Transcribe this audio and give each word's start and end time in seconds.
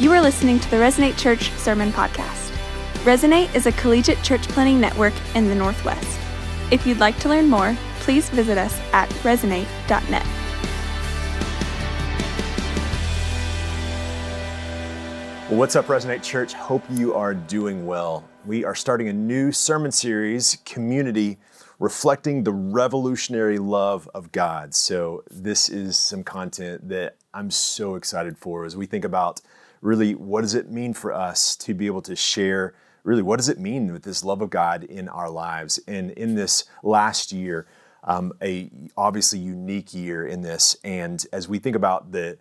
You 0.00 0.12
are 0.12 0.20
listening 0.20 0.60
to 0.60 0.70
the 0.70 0.76
Resonate 0.76 1.18
Church 1.18 1.50
Sermon 1.54 1.90
Podcast. 1.90 2.52
Resonate 3.02 3.52
is 3.52 3.66
a 3.66 3.72
collegiate 3.72 4.22
church 4.22 4.46
planting 4.46 4.80
network 4.80 5.12
in 5.34 5.48
the 5.48 5.56
Northwest. 5.56 6.20
If 6.70 6.86
you'd 6.86 7.00
like 7.00 7.18
to 7.18 7.28
learn 7.28 7.48
more, 7.48 7.76
please 7.98 8.30
visit 8.30 8.58
us 8.58 8.78
at 8.92 9.08
resonate.net. 9.24 10.24
Well, 15.48 15.58
what's 15.58 15.74
up, 15.74 15.86
Resonate 15.86 16.22
Church? 16.22 16.52
Hope 16.52 16.84
you 16.90 17.14
are 17.14 17.34
doing 17.34 17.84
well. 17.84 18.22
We 18.46 18.64
are 18.64 18.76
starting 18.76 19.08
a 19.08 19.12
new 19.12 19.50
sermon 19.50 19.90
series, 19.90 20.58
Community, 20.64 21.38
reflecting 21.80 22.44
the 22.44 22.52
revolutionary 22.52 23.58
love 23.58 24.08
of 24.14 24.30
God. 24.30 24.76
So, 24.76 25.24
this 25.28 25.68
is 25.68 25.98
some 25.98 26.22
content 26.22 26.88
that 26.88 27.16
I'm 27.34 27.50
so 27.50 27.96
excited 27.96 28.38
for 28.38 28.64
as 28.64 28.76
we 28.76 28.86
think 28.86 29.04
about 29.04 29.40
really 29.80 30.14
what 30.14 30.42
does 30.42 30.54
it 30.54 30.70
mean 30.70 30.92
for 30.92 31.12
us 31.12 31.56
to 31.56 31.74
be 31.74 31.86
able 31.86 32.02
to 32.02 32.16
share? 32.16 32.74
Really 33.04 33.22
what 33.22 33.36
does 33.36 33.48
it 33.48 33.58
mean 33.58 33.92
with 33.92 34.02
this 34.02 34.24
love 34.24 34.42
of 34.42 34.50
God 34.50 34.84
in 34.84 35.08
our 35.08 35.30
lives? 35.30 35.78
And 35.86 36.10
in 36.12 36.34
this 36.34 36.64
last 36.82 37.32
year 37.32 37.66
um, 38.04 38.32
a 38.42 38.70
obviously 38.96 39.38
unique 39.38 39.92
year 39.92 40.26
in 40.26 40.42
this. 40.42 40.76
And 40.84 41.24
as 41.32 41.48
we 41.48 41.58
think 41.58 41.76
about 41.76 42.12
the 42.12 42.38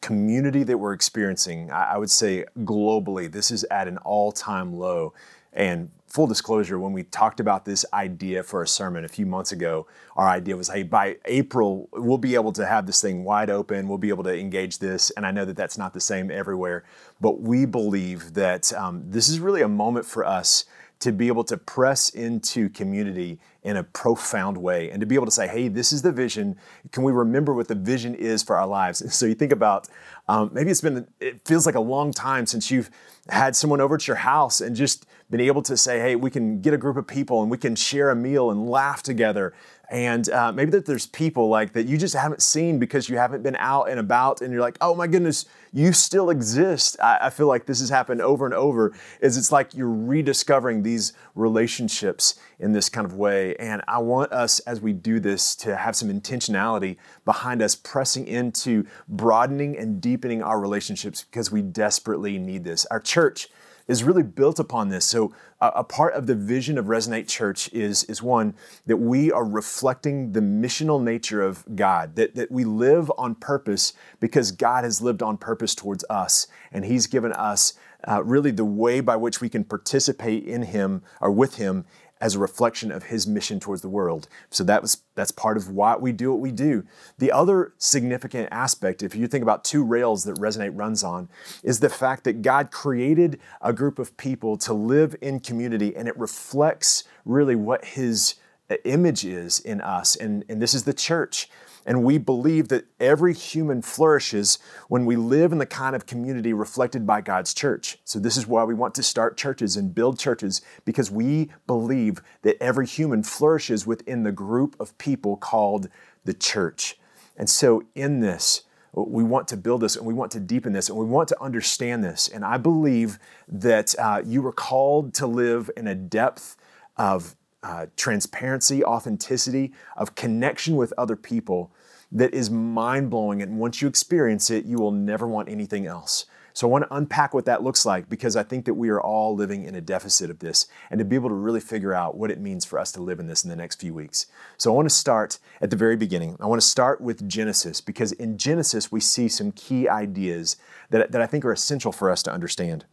community 0.00 0.62
that 0.62 0.78
we're 0.78 0.92
experiencing 0.92 1.70
I, 1.70 1.94
I 1.94 1.96
would 1.96 2.10
say 2.10 2.44
globally 2.60 3.30
this 3.30 3.50
is 3.50 3.64
at 3.64 3.88
an 3.88 3.98
all-time 3.98 4.74
low. 4.74 5.14
And 5.52 5.90
full 6.16 6.26
disclosure, 6.26 6.78
when 6.78 6.94
we 6.94 7.02
talked 7.02 7.40
about 7.40 7.66
this 7.66 7.84
idea 7.92 8.42
for 8.42 8.62
a 8.62 8.66
sermon 8.66 9.04
a 9.04 9.08
few 9.08 9.26
months 9.26 9.52
ago, 9.52 9.86
our 10.16 10.26
idea 10.26 10.56
was, 10.56 10.70
hey, 10.70 10.82
by 10.82 11.14
April, 11.26 11.90
we'll 11.92 12.16
be 12.16 12.34
able 12.34 12.52
to 12.52 12.64
have 12.64 12.86
this 12.86 13.02
thing 13.02 13.22
wide 13.22 13.50
open. 13.50 13.86
We'll 13.86 13.98
be 13.98 14.08
able 14.08 14.24
to 14.24 14.34
engage 14.34 14.78
this. 14.78 15.10
And 15.10 15.26
I 15.26 15.30
know 15.30 15.44
that 15.44 15.58
that's 15.58 15.76
not 15.76 15.92
the 15.92 16.00
same 16.00 16.30
everywhere, 16.30 16.84
but 17.20 17.42
we 17.42 17.66
believe 17.66 18.32
that 18.32 18.72
um, 18.72 19.02
this 19.06 19.28
is 19.28 19.40
really 19.40 19.60
a 19.60 19.68
moment 19.68 20.06
for 20.06 20.24
us 20.24 20.64
to 21.00 21.12
be 21.12 21.26
able 21.28 21.44
to 21.44 21.58
press 21.58 22.08
into 22.08 22.70
community 22.70 23.38
in 23.62 23.76
a 23.76 23.82
profound 23.82 24.56
way 24.56 24.90
and 24.90 25.00
to 25.00 25.06
be 25.06 25.16
able 25.16 25.26
to 25.26 25.30
say, 25.30 25.46
hey, 25.46 25.68
this 25.68 25.92
is 25.92 26.00
the 26.00 26.12
vision. 26.12 26.56
Can 26.92 27.02
we 27.02 27.12
remember 27.12 27.52
what 27.52 27.68
the 27.68 27.74
vision 27.74 28.14
is 28.14 28.42
for 28.42 28.56
our 28.56 28.66
lives? 28.66 29.14
So 29.14 29.26
you 29.26 29.34
think 29.34 29.52
about 29.52 29.86
um, 30.28 30.48
maybe 30.54 30.70
it's 30.70 30.80
been, 30.80 31.06
it 31.20 31.42
feels 31.44 31.66
like 31.66 31.74
a 31.74 31.80
long 31.80 32.10
time 32.10 32.46
since 32.46 32.70
you've 32.70 32.90
had 33.28 33.54
someone 33.54 33.82
over 33.82 33.96
at 33.96 34.06
your 34.08 34.16
house 34.16 34.62
and 34.62 34.74
just 34.74 35.04
been 35.30 35.40
able 35.40 35.62
to 35.62 35.76
say, 35.76 35.98
hey, 35.98 36.16
we 36.16 36.30
can 36.30 36.60
get 36.60 36.72
a 36.72 36.78
group 36.78 36.96
of 36.96 37.06
people 37.06 37.42
and 37.42 37.50
we 37.50 37.58
can 37.58 37.74
share 37.74 38.10
a 38.10 38.16
meal 38.16 38.50
and 38.50 38.68
laugh 38.68 39.02
together. 39.02 39.52
And 39.88 40.28
uh, 40.30 40.52
maybe 40.52 40.72
that 40.72 40.86
there's 40.86 41.06
people 41.06 41.48
like 41.48 41.72
that 41.74 41.86
you 41.86 41.96
just 41.96 42.14
haven't 42.14 42.42
seen 42.42 42.78
because 42.80 43.08
you 43.08 43.16
haven't 43.18 43.42
been 43.42 43.56
out 43.56 43.88
and 43.88 44.00
about 44.00 44.40
and 44.40 44.52
you're 44.52 44.60
like, 44.60 44.76
oh 44.80 44.94
my 44.94 45.06
goodness, 45.06 45.46
you 45.72 45.92
still 45.92 46.30
exist. 46.30 46.96
I, 47.00 47.18
I 47.22 47.30
feel 47.30 47.46
like 47.46 47.66
this 47.66 47.78
has 47.80 47.88
happened 47.88 48.20
over 48.20 48.46
and 48.46 48.54
over. 48.54 48.94
Is 49.20 49.36
it's 49.36 49.52
like 49.52 49.74
you're 49.74 49.88
rediscovering 49.88 50.82
these 50.82 51.12
relationships 51.36 52.34
in 52.58 52.72
this 52.72 52.88
kind 52.88 53.04
of 53.04 53.14
way. 53.14 53.54
And 53.56 53.82
I 53.86 53.98
want 53.98 54.32
us 54.32 54.58
as 54.60 54.80
we 54.80 54.92
do 54.92 55.20
this 55.20 55.54
to 55.56 55.76
have 55.76 55.94
some 55.94 56.08
intentionality 56.08 56.96
behind 57.24 57.62
us 57.62 57.76
pressing 57.76 58.26
into 58.26 58.86
broadening 59.08 59.76
and 59.76 60.00
deepening 60.00 60.42
our 60.42 60.58
relationships 60.58 61.22
because 61.22 61.52
we 61.52 61.62
desperately 61.62 62.38
need 62.38 62.64
this. 62.64 62.86
Our 62.86 63.00
church 63.00 63.48
is 63.88 64.02
really 64.04 64.22
built 64.22 64.58
upon 64.58 64.88
this. 64.88 65.04
So, 65.04 65.32
a 65.60 65.84
part 65.84 66.12
of 66.14 66.26
the 66.26 66.34
vision 66.34 66.76
of 66.76 66.86
Resonate 66.86 67.28
Church 67.28 67.72
is, 67.72 68.04
is 68.04 68.22
one 68.22 68.54
that 68.84 68.98
we 68.98 69.32
are 69.32 69.44
reflecting 69.44 70.32
the 70.32 70.40
missional 70.40 71.02
nature 71.02 71.40
of 71.42 71.64
God, 71.74 72.16
that, 72.16 72.34
that 72.34 72.50
we 72.50 72.64
live 72.64 73.10
on 73.16 73.34
purpose 73.34 73.94
because 74.20 74.52
God 74.52 74.84
has 74.84 75.00
lived 75.00 75.22
on 75.22 75.38
purpose 75.38 75.74
towards 75.74 76.04
us, 76.10 76.46
and 76.72 76.84
He's 76.84 77.06
given 77.06 77.32
us 77.32 77.72
uh, 78.06 78.22
really 78.22 78.50
the 78.50 78.64
way 78.64 79.00
by 79.00 79.16
which 79.16 79.40
we 79.40 79.48
can 79.48 79.64
participate 79.64 80.44
in 80.44 80.62
Him 80.62 81.02
or 81.20 81.30
with 81.30 81.56
Him 81.56 81.84
as 82.20 82.34
a 82.34 82.38
reflection 82.38 82.90
of 82.90 83.04
his 83.04 83.26
mission 83.26 83.60
towards 83.60 83.82
the 83.82 83.88
world. 83.88 84.28
So 84.50 84.64
that 84.64 84.82
was 84.82 85.02
that's 85.14 85.30
part 85.30 85.56
of 85.56 85.70
why 85.70 85.96
we 85.96 86.12
do 86.12 86.30
what 86.30 86.40
we 86.40 86.50
do. 86.50 86.84
The 87.18 87.32
other 87.32 87.72
significant 87.78 88.48
aspect, 88.50 89.02
if 89.02 89.14
you 89.14 89.26
think 89.26 89.42
about 89.42 89.64
two 89.64 89.84
rails 89.84 90.24
that 90.24 90.36
Resonate 90.36 90.72
runs 90.74 91.02
on, 91.02 91.28
is 91.62 91.80
the 91.80 91.88
fact 91.88 92.24
that 92.24 92.42
God 92.42 92.70
created 92.70 93.40
a 93.60 93.72
group 93.72 93.98
of 93.98 94.16
people 94.16 94.56
to 94.58 94.72
live 94.72 95.16
in 95.20 95.40
community 95.40 95.96
and 95.96 96.08
it 96.08 96.18
reflects 96.18 97.04
really 97.24 97.56
what 97.56 97.84
his 97.84 98.36
image 98.84 99.24
is 99.24 99.60
in 99.60 99.80
us. 99.80 100.16
And, 100.16 100.44
and 100.48 100.60
this 100.60 100.74
is 100.74 100.84
the 100.84 100.94
church. 100.94 101.48
And 101.86 102.02
we 102.02 102.18
believe 102.18 102.66
that 102.68 102.86
every 102.98 103.32
human 103.32 103.80
flourishes 103.80 104.58
when 104.88 105.06
we 105.06 105.14
live 105.14 105.52
in 105.52 105.58
the 105.58 105.66
kind 105.66 105.94
of 105.94 106.04
community 106.04 106.52
reflected 106.52 107.06
by 107.06 107.20
God's 107.20 107.54
church. 107.54 107.98
So, 108.04 108.18
this 108.18 108.36
is 108.36 108.46
why 108.46 108.64
we 108.64 108.74
want 108.74 108.94
to 108.96 109.04
start 109.04 109.36
churches 109.36 109.76
and 109.76 109.94
build 109.94 110.18
churches, 110.18 110.62
because 110.84 111.12
we 111.12 111.50
believe 111.68 112.20
that 112.42 112.60
every 112.60 112.86
human 112.86 113.22
flourishes 113.22 113.86
within 113.86 114.24
the 114.24 114.32
group 114.32 114.74
of 114.80 114.98
people 114.98 115.36
called 115.36 115.88
the 116.24 116.34
church. 116.34 116.98
And 117.36 117.48
so, 117.48 117.84
in 117.94 118.18
this, 118.18 118.62
we 118.92 119.22
want 119.22 119.46
to 119.48 119.56
build 119.56 119.82
this 119.82 119.94
and 119.94 120.06
we 120.06 120.14
want 120.14 120.32
to 120.32 120.40
deepen 120.40 120.72
this 120.72 120.88
and 120.88 120.98
we 120.98 121.04
want 121.04 121.28
to 121.28 121.40
understand 121.40 122.02
this. 122.02 122.28
And 122.28 122.44
I 122.44 122.56
believe 122.56 123.18
that 123.46 123.94
uh, 123.98 124.22
you 124.24 124.42
were 124.42 124.52
called 124.52 125.14
to 125.14 125.26
live 125.26 125.70
in 125.76 125.86
a 125.86 125.94
depth 125.94 126.56
of 126.96 127.36
uh, 127.66 127.86
transparency, 127.96 128.84
authenticity, 128.84 129.72
of 129.96 130.14
connection 130.14 130.76
with 130.76 130.94
other 130.96 131.16
people 131.16 131.72
that 132.12 132.32
is 132.32 132.48
mind 132.48 133.10
blowing. 133.10 133.42
And 133.42 133.58
once 133.58 133.82
you 133.82 133.88
experience 133.88 134.50
it, 134.50 134.64
you 134.66 134.78
will 134.78 134.92
never 134.92 135.26
want 135.26 135.48
anything 135.48 135.84
else. 135.84 136.26
So 136.52 136.68
I 136.68 136.70
want 136.70 136.84
to 136.84 136.94
unpack 136.94 137.34
what 137.34 137.44
that 137.46 137.64
looks 137.64 137.84
like 137.84 138.08
because 138.08 138.36
I 138.36 138.44
think 138.44 138.66
that 138.66 138.74
we 138.74 138.88
are 138.88 139.00
all 139.00 139.34
living 139.34 139.64
in 139.64 139.74
a 139.74 139.80
deficit 139.80 140.30
of 140.30 140.38
this 140.38 140.68
and 140.90 140.98
to 141.00 141.04
be 141.04 141.16
able 141.16 141.28
to 141.28 141.34
really 141.34 141.60
figure 141.60 141.92
out 141.92 142.16
what 142.16 142.30
it 142.30 142.38
means 142.38 142.64
for 142.64 142.78
us 142.78 142.92
to 142.92 143.02
live 143.02 143.18
in 143.18 143.26
this 143.26 143.42
in 143.42 143.50
the 143.50 143.56
next 143.56 143.80
few 143.80 143.92
weeks. 143.92 144.26
So 144.56 144.72
I 144.72 144.76
want 144.76 144.88
to 144.88 144.94
start 144.94 145.40
at 145.60 145.70
the 145.70 145.76
very 145.76 145.96
beginning. 145.96 146.36
I 146.38 146.46
want 146.46 146.60
to 146.62 146.66
start 146.66 147.00
with 147.00 147.28
Genesis 147.28 147.80
because 147.80 148.12
in 148.12 148.38
Genesis 148.38 148.92
we 148.92 149.00
see 149.00 149.28
some 149.28 149.50
key 149.52 149.88
ideas 149.88 150.56
that, 150.90 151.10
that 151.10 151.20
I 151.20 151.26
think 151.26 151.44
are 151.44 151.52
essential 151.52 151.90
for 151.90 152.10
us 152.10 152.22
to 152.22 152.32
understand. 152.32 152.86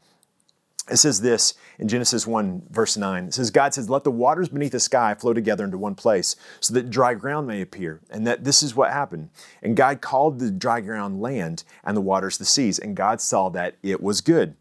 It 0.92 0.98
says 0.98 1.22
this 1.22 1.54
in 1.80 1.88
Genesis 1.88 2.28
1, 2.28 2.64
verse 2.70 2.98
9. 2.98 3.26
It 3.26 3.34
says, 3.34 3.52
God 3.52 3.74
says, 3.74 3.90
Let 3.90 4.04
the 4.04 4.12
waters 4.12 4.50
beneath 4.50 4.74
the 4.74 4.82
sky 4.82 5.14
flow 5.14 5.34
together 5.34 5.64
into 5.64 5.78
one 5.78 5.96
place, 5.96 6.36
so 6.60 6.74
that 6.74 6.90
dry 6.90 7.14
ground 7.14 7.48
may 7.48 7.62
appear. 7.62 8.02
And 8.10 8.28
that 8.28 8.44
this 8.44 8.62
is 8.62 8.76
what 8.76 8.92
happened. 8.92 9.30
And 9.62 9.78
God 9.78 10.02
called 10.02 10.40
the 10.40 10.52
dry 10.52 10.82
ground 10.82 11.22
land, 11.22 11.64
and 11.86 11.96
the 11.96 12.02
waters 12.02 12.38
the 12.38 12.46
seas. 12.46 12.80
And 12.80 12.98
God 12.98 13.22
saw 13.22 13.48
that 13.50 13.76
it 13.82 14.02
was 14.02 14.20
good. 14.20 14.56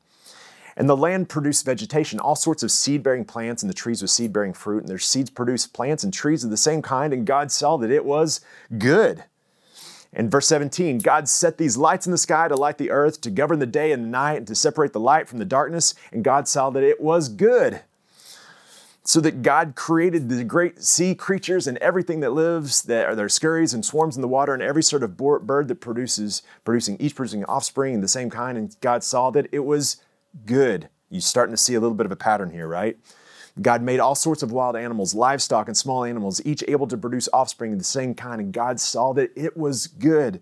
And 0.76 0.88
the 0.88 0.96
land 0.96 1.28
produced 1.28 1.66
vegetation, 1.66 2.20
all 2.20 2.36
sorts 2.36 2.62
of 2.62 2.70
seed 2.70 3.02
bearing 3.02 3.24
plants, 3.24 3.62
and 3.62 3.68
the 3.68 3.74
trees 3.74 4.00
with 4.00 4.10
seed 4.10 4.32
bearing 4.32 4.54
fruit. 4.54 4.78
And 4.78 4.88
their 4.88 4.98
seeds 4.98 5.28
produced 5.28 5.74
plants 5.74 6.04
and 6.04 6.12
trees 6.12 6.44
of 6.44 6.50
the 6.50 6.56
same 6.56 6.82
kind. 6.82 7.12
And 7.12 7.26
God 7.26 7.50
saw 7.50 7.76
that 7.78 7.90
it 7.90 8.04
was 8.04 8.40
good. 8.78 9.24
In 10.14 10.28
verse 10.28 10.46
17, 10.46 10.98
God 10.98 11.26
set 11.28 11.56
these 11.56 11.76
lights 11.76 12.06
in 12.06 12.12
the 12.12 12.18
sky 12.18 12.46
to 12.48 12.54
light 12.54 12.76
the 12.76 12.90
earth, 12.90 13.20
to 13.22 13.30
govern 13.30 13.60
the 13.60 13.66
day 13.66 13.92
and 13.92 14.04
the 14.04 14.08
night, 14.08 14.36
and 14.36 14.46
to 14.46 14.54
separate 14.54 14.92
the 14.92 15.00
light 15.00 15.28
from 15.28 15.38
the 15.38 15.44
darkness. 15.44 15.94
And 16.12 16.22
God 16.22 16.46
saw 16.46 16.68
that 16.70 16.82
it 16.82 17.00
was 17.00 17.28
good. 17.28 17.80
So 19.04 19.20
that 19.20 19.42
God 19.42 19.74
created 19.74 20.28
the 20.28 20.44
great 20.44 20.82
sea 20.82 21.14
creatures 21.14 21.66
and 21.66 21.76
everything 21.78 22.20
that 22.20 22.30
lives, 22.34 22.82
that 22.82 23.06
are 23.06 23.16
there 23.16 23.28
scurries 23.28 23.74
and 23.74 23.84
swarms 23.84 24.14
in 24.14 24.22
the 24.22 24.28
water, 24.28 24.54
and 24.54 24.62
every 24.62 24.82
sort 24.82 25.02
of 25.02 25.16
bird 25.16 25.66
that 25.68 25.80
produces, 25.80 26.42
producing 26.64 26.96
each 27.00 27.16
producing 27.16 27.44
offspring 27.46 28.00
the 28.00 28.06
same 28.06 28.30
kind. 28.30 28.56
And 28.56 28.76
God 28.80 29.02
saw 29.02 29.30
that 29.30 29.48
it 29.50 29.64
was 29.64 29.96
good. 30.46 30.88
You're 31.10 31.20
starting 31.20 31.52
to 31.52 31.60
see 31.60 31.74
a 31.74 31.80
little 31.80 31.96
bit 31.96 32.06
of 32.06 32.12
a 32.12 32.16
pattern 32.16 32.50
here, 32.50 32.68
right? 32.68 32.96
God 33.60 33.82
made 33.82 34.00
all 34.00 34.14
sorts 34.14 34.42
of 34.42 34.52
wild 34.52 34.76
animals, 34.76 35.14
livestock, 35.14 35.68
and 35.68 35.76
small 35.76 36.04
animals, 36.04 36.40
each 36.44 36.64
able 36.68 36.86
to 36.86 36.96
produce 36.96 37.28
offspring 37.32 37.72
of 37.72 37.78
the 37.78 37.84
same 37.84 38.14
kind, 38.14 38.40
and 38.40 38.52
God 38.52 38.80
saw 38.80 39.12
that 39.12 39.30
it 39.36 39.56
was 39.56 39.86
good. 39.86 40.40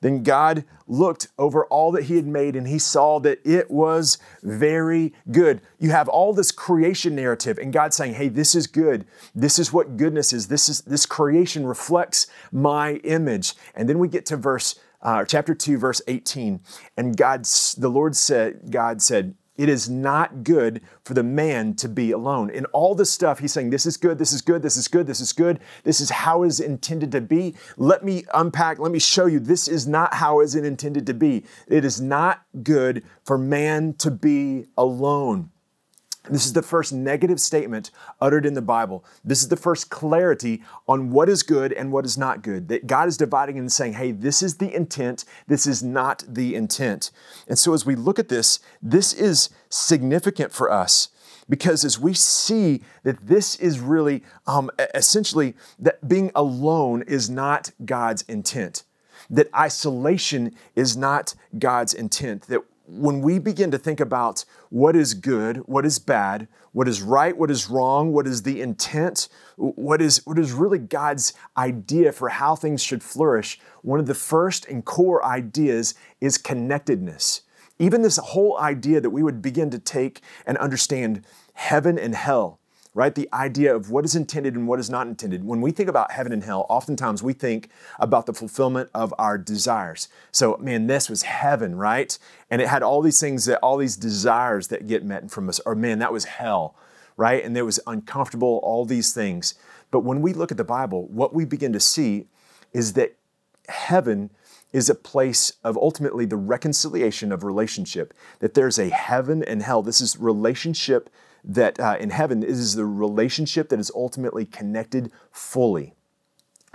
Then 0.00 0.22
God 0.22 0.64
looked 0.86 1.28
over 1.38 1.66
all 1.66 1.92
that 1.92 2.04
He 2.04 2.16
had 2.16 2.26
made 2.26 2.56
and 2.56 2.66
He 2.66 2.78
saw 2.78 3.20
that 3.20 3.40
it 3.44 3.70
was 3.70 4.18
very 4.42 5.12
good. 5.30 5.60
You 5.78 5.90
have 5.90 6.08
all 6.08 6.32
this 6.32 6.52
creation 6.52 7.14
narrative, 7.14 7.58
and 7.58 7.72
God 7.72 7.92
saying, 7.92 8.14
Hey, 8.14 8.28
this 8.28 8.54
is 8.54 8.66
good. 8.66 9.06
This 9.34 9.58
is 9.58 9.72
what 9.72 9.96
goodness 9.96 10.32
is. 10.32 10.48
This 10.48 10.68
is 10.68 10.80
this 10.82 11.06
creation 11.06 11.66
reflects 11.66 12.26
my 12.50 12.94
image. 13.04 13.54
And 13.74 13.88
then 13.88 13.98
we 13.98 14.08
get 14.08 14.24
to 14.26 14.36
verse 14.36 14.80
uh, 15.02 15.24
chapter 15.24 15.54
2, 15.54 15.78
verse 15.78 16.02
18. 16.08 16.60
And 16.96 17.16
God, 17.16 17.44
the 17.76 17.88
Lord 17.88 18.16
said, 18.16 18.70
God 18.70 19.00
said, 19.02 19.34
it 19.60 19.68
is 19.68 19.90
not 19.90 20.42
good 20.42 20.80
for 21.04 21.12
the 21.12 21.22
man 21.22 21.74
to 21.74 21.86
be 21.86 22.12
alone. 22.12 22.48
In 22.48 22.64
all 22.66 22.94
this 22.94 23.12
stuff, 23.12 23.40
he's 23.40 23.52
saying, 23.52 23.68
This 23.68 23.84
is 23.84 23.98
good, 23.98 24.16
this 24.18 24.32
is 24.32 24.40
good, 24.40 24.62
this 24.62 24.78
is 24.78 24.88
good, 24.88 25.06
this 25.06 25.20
is 25.20 25.34
good, 25.34 25.60
this 25.84 26.00
is 26.00 26.08
how 26.08 26.44
it's 26.44 26.60
intended 26.60 27.12
to 27.12 27.20
be. 27.20 27.54
Let 27.76 28.02
me 28.02 28.24
unpack, 28.32 28.78
let 28.78 28.90
me 28.90 28.98
show 28.98 29.26
you, 29.26 29.38
this 29.38 29.68
is 29.68 29.86
not 29.86 30.14
how 30.14 30.40
it's 30.40 30.54
intended 30.54 31.04
to 31.08 31.12
be. 31.12 31.44
It 31.68 31.84
is 31.84 32.00
not 32.00 32.40
good 32.62 33.04
for 33.26 33.36
man 33.36 33.92
to 33.98 34.10
be 34.10 34.64
alone. 34.78 35.50
This 36.28 36.44
is 36.44 36.52
the 36.52 36.62
first 36.62 36.92
negative 36.92 37.40
statement 37.40 37.90
uttered 38.20 38.44
in 38.44 38.54
the 38.54 38.62
Bible. 38.62 39.04
This 39.24 39.40
is 39.40 39.48
the 39.48 39.56
first 39.56 39.88
clarity 39.88 40.62
on 40.86 41.10
what 41.10 41.28
is 41.28 41.42
good 41.42 41.72
and 41.72 41.90
what 41.90 42.04
is 42.04 42.18
not 42.18 42.42
good. 42.42 42.68
That 42.68 42.86
God 42.86 43.08
is 43.08 43.16
dividing 43.16 43.58
and 43.58 43.72
saying, 43.72 43.94
hey, 43.94 44.12
this 44.12 44.42
is 44.42 44.58
the 44.58 44.74
intent, 44.74 45.24
this 45.46 45.66
is 45.66 45.82
not 45.82 46.22
the 46.28 46.54
intent. 46.54 47.10
And 47.48 47.58
so 47.58 47.72
as 47.72 47.86
we 47.86 47.94
look 47.94 48.18
at 48.18 48.28
this, 48.28 48.60
this 48.82 49.12
is 49.14 49.48
significant 49.70 50.52
for 50.52 50.70
us 50.70 51.08
because 51.48 51.84
as 51.84 51.98
we 51.98 52.14
see 52.14 52.82
that 53.02 53.26
this 53.26 53.56
is 53.56 53.80
really 53.80 54.22
um, 54.46 54.70
essentially 54.94 55.54
that 55.78 56.06
being 56.08 56.30
alone 56.34 57.02
is 57.02 57.28
not 57.28 57.72
God's 57.84 58.22
intent, 58.22 58.84
that 59.28 59.52
isolation 59.54 60.54
is 60.76 60.96
not 60.96 61.34
God's 61.58 61.92
intent, 61.92 62.42
that 62.42 62.62
when 62.90 63.20
we 63.20 63.38
begin 63.38 63.70
to 63.70 63.78
think 63.78 64.00
about 64.00 64.44
what 64.68 64.96
is 64.96 65.14
good, 65.14 65.58
what 65.58 65.86
is 65.86 65.98
bad, 65.98 66.48
what 66.72 66.88
is 66.88 67.02
right, 67.02 67.36
what 67.36 67.50
is 67.50 67.68
wrong, 67.68 68.12
what 68.12 68.26
is 68.26 68.42
the 68.42 68.60
intent, 68.60 69.28
what 69.56 70.02
is, 70.02 70.24
what 70.26 70.38
is 70.38 70.52
really 70.52 70.78
God's 70.78 71.32
idea 71.56 72.12
for 72.12 72.28
how 72.28 72.56
things 72.56 72.82
should 72.82 73.02
flourish, 73.02 73.60
one 73.82 74.00
of 74.00 74.06
the 74.06 74.14
first 74.14 74.66
and 74.66 74.84
core 74.84 75.24
ideas 75.24 75.94
is 76.20 76.38
connectedness. 76.38 77.42
Even 77.78 78.02
this 78.02 78.18
whole 78.18 78.58
idea 78.58 79.00
that 79.00 79.10
we 79.10 79.22
would 79.22 79.40
begin 79.40 79.70
to 79.70 79.78
take 79.78 80.20
and 80.46 80.58
understand 80.58 81.24
heaven 81.54 81.98
and 81.98 82.14
hell 82.14 82.59
right? 82.92 83.14
The 83.14 83.28
idea 83.32 83.74
of 83.74 83.90
what 83.90 84.04
is 84.04 84.16
intended 84.16 84.54
and 84.54 84.66
what 84.66 84.80
is 84.80 84.90
not 84.90 85.06
intended. 85.06 85.44
When 85.44 85.60
we 85.60 85.70
think 85.70 85.88
about 85.88 86.10
heaven 86.10 86.32
and 86.32 86.42
hell, 86.42 86.66
oftentimes 86.68 87.22
we 87.22 87.32
think 87.32 87.70
about 87.98 88.26
the 88.26 88.32
fulfillment 88.32 88.90
of 88.94 89.14
our 89.18 89.38
desires. 89.38 90.08
So, 90.32 90.56
man, 90.60 90.88
this 90.88 91.08
was 91.08 91.22
heaven, 91.22 91.76
right? 91.76 92.18
And 92.50 92.60
it 92.60 92.68
had 92.68 92.82
all 92.82 93.00
these 93.00 93.20
things 93.20 93.44
that, 93.44 93.60
all 93.60 93.76
these 93.76 93.96
desires 93.96 94.68
that 94.68 94.88
get 94.88 95.04
met 95.04 95.30
from 95.30 95.48
us, 95.48 95.60
or 95.64 95.74
man, 95.76 96.00
that 96.00 96.12
was 96.12 96.24
hell, 96.24 96.74
right? 97.16 97.44
And 97.44 97.56
it 97.56 97.62
was 97.62 97.78
uncomfortable, 97.86 98.60
all 98.64 98.84
these 98.84 99.14
things. 99.14 99.54
But 99.92 100.00
when 100.00 100.20
we 100.20 100.32
look 100.32 100.50
at 100.50 100.56
the 100.56 100.64
Bible, 100.64 101.06
what 101.08 101.32
we 101.32 101.44
begin 101.44 101.72
to 101.72 101.80
see 101.80 102.26
is 102.72 102.94
that 102.94 103.16
heaven 103.68 104.30
is 104.72 104.88
a 104.88 104.94
place 104.94 105.52
of 105.64 105.76
ultimately 105.76 106.24
the 106.24 106.36
reconciliation 106.36 107.32
of 107.32 107.44
relationship, 107.44 108.14
that 108.38 108.54
there's 108.54 108.78
a 108.78 108.88
heaven 108.88 109.42
and 109.44 109.62
hell. 109.62 109.82
This 109.82 110.00
is 110.00 110.16
relationship 110.16 111.10
that 111.44 111.78
uh, 111.80 111.96
in 111.98 112.10
heaven 112.10 112.42
is 112.42 112.74
the 112.74 112.84
relationship 112.84 113.68
that 113.68 113.80
is 113.80 113.90
ultimately 113.94 114.44
connected 114.44 115.10
fully. 115.30 115.94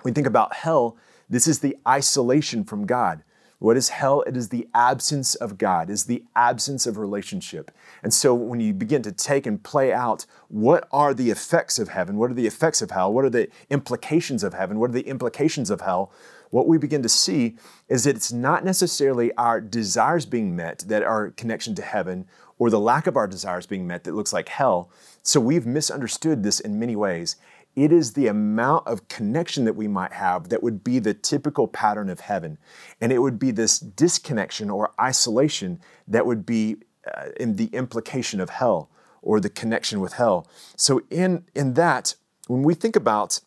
When 0.02 0.12
we 0.12 0.16
think 0.16 0.28
about 0.28 0.56
hell, 0.56 0.98
this 1.30 1.48
is 1.48 1.60
the 1.60 1.78
isolation 1.88 2.64
from 2.64 2.86
God. 2.86 3.24
What 3.60 3.78
is 3.78 3.90
hell? 3.90 4.22
It 4.24 4.36
is 4.36 4.50
the 4.50 4.68
absence 4.74 5.34
of 5.34 5.58
God, 5.58 5.90
is 5.90 6.06
the 6.06 6.24
absence 6.36 6.86
of 6.86 6.98
relationship. 6.98 7.72
And 8.04 8.14
so 8.14 8.34
when 8.36 8.60
you 8.60 8.74
begin 8.74 9.02
to 9.04 9.12
take 9.12 9.48
and 9.48 9.64
play 9.64 9.94
out 9.94 10.26
what 10.50 10.88
are 10.92 11.14
the 11.14 11.32
effects 11.32 11.80
of 11.80 11.90
heaven, 11.90 12.18
what 12.18 12.30
are 12.30 12.36
the 12.36 12.48
effects 12.48 12.82
of 12.82 12.92
hell, 12.92 13.14
what 13.14 13.24
are 13.24 13.30
the 13.30 13.50
implications 13.70 14.44
of 14.44 14.54
heaven, 14.54 14.78
what 14.78 14.90
are 14.90 14.94
the 14.94 15.08
implications 15.08 15.70
of 15.70 15.82
hell, 15.82 16.12
what 16.52 16.68
we 16.68 16.78
begin 16.78 17.02
to 17.02 17.10
see 17.10 17.56
is 17.90 18.04
that 18.04 18.16
it's 18.16 18.32
not 18.32 18.64
necessarily 18.64 19.34
our 19.34 19.60
desires 19.60 20.26
being 20.26 20.56
met 20.56 20.80
that 20.88 21.04
are 21.04 21.32
connection 21.32 21.76
to 21.76 21.82
heaven 21.82 22.28
or 22.58 22.70
the 22.70 22.80
lack 22.80 23.08
of 23.08 23.18
our 23.18 23.28
desires 23.28 23.66
being 23.66 23.86
met 23.86 24.04
that 24.04 24.16
looks 24.16 24.34
like 24.34 24.50
hell. 24.50 24.90
So 25.24 25.40
we've 25.40 25.66
misunderstood 25.66 26.44
this 26.44 26.60
in 26.60 26.80
many 26.80 26.96
ways. 26.96 27.36
It 27.76 27.92
is 27.92 28.14
the 28.14 28.28
amount 28.28 28.88
of 28.88 29.08
connection 29.10 29.66
that 29.66 29.76
we 29.76 29.88
might 29.88 30.14
have 30.14 30.48
that 30.50 30.64
would 30.64 30.84
be 30.84 31.00
the 31.00 31.14
typical 31.14 31.68
pattern 31.68 32.10
of 32.10 32.22
heaven. 32.22 32.58
And 33.02 33.12
it 33.12 33.20
would 33.20 33.38
be 33.38 33.52
this 33.52 33.80
disconnection 33.80 34.70
or 34.70 34.92
isolation 35.00 35.82
that 36.08 36.26
would 36.26 36.46
be 36.46 36.78
uh, 37.14 37.30
in 37.38 37.58
the 37.58 37.66
implication 37.68 38.40
of 38.40 38.50
hell 38.50 38.90
or 39.22 39.40
the 39.40 39.50
connection 39.50 40.00
with 40.00 40.14
hell. 40.14 40.48
So, 40.78 41.02
in, 41.10 41.46
in 41.54 41.74
that, 41.74 42.16
when 42.48 42.64
we 42.64 42.76
think 42.76 42.96
about 42.96 43.42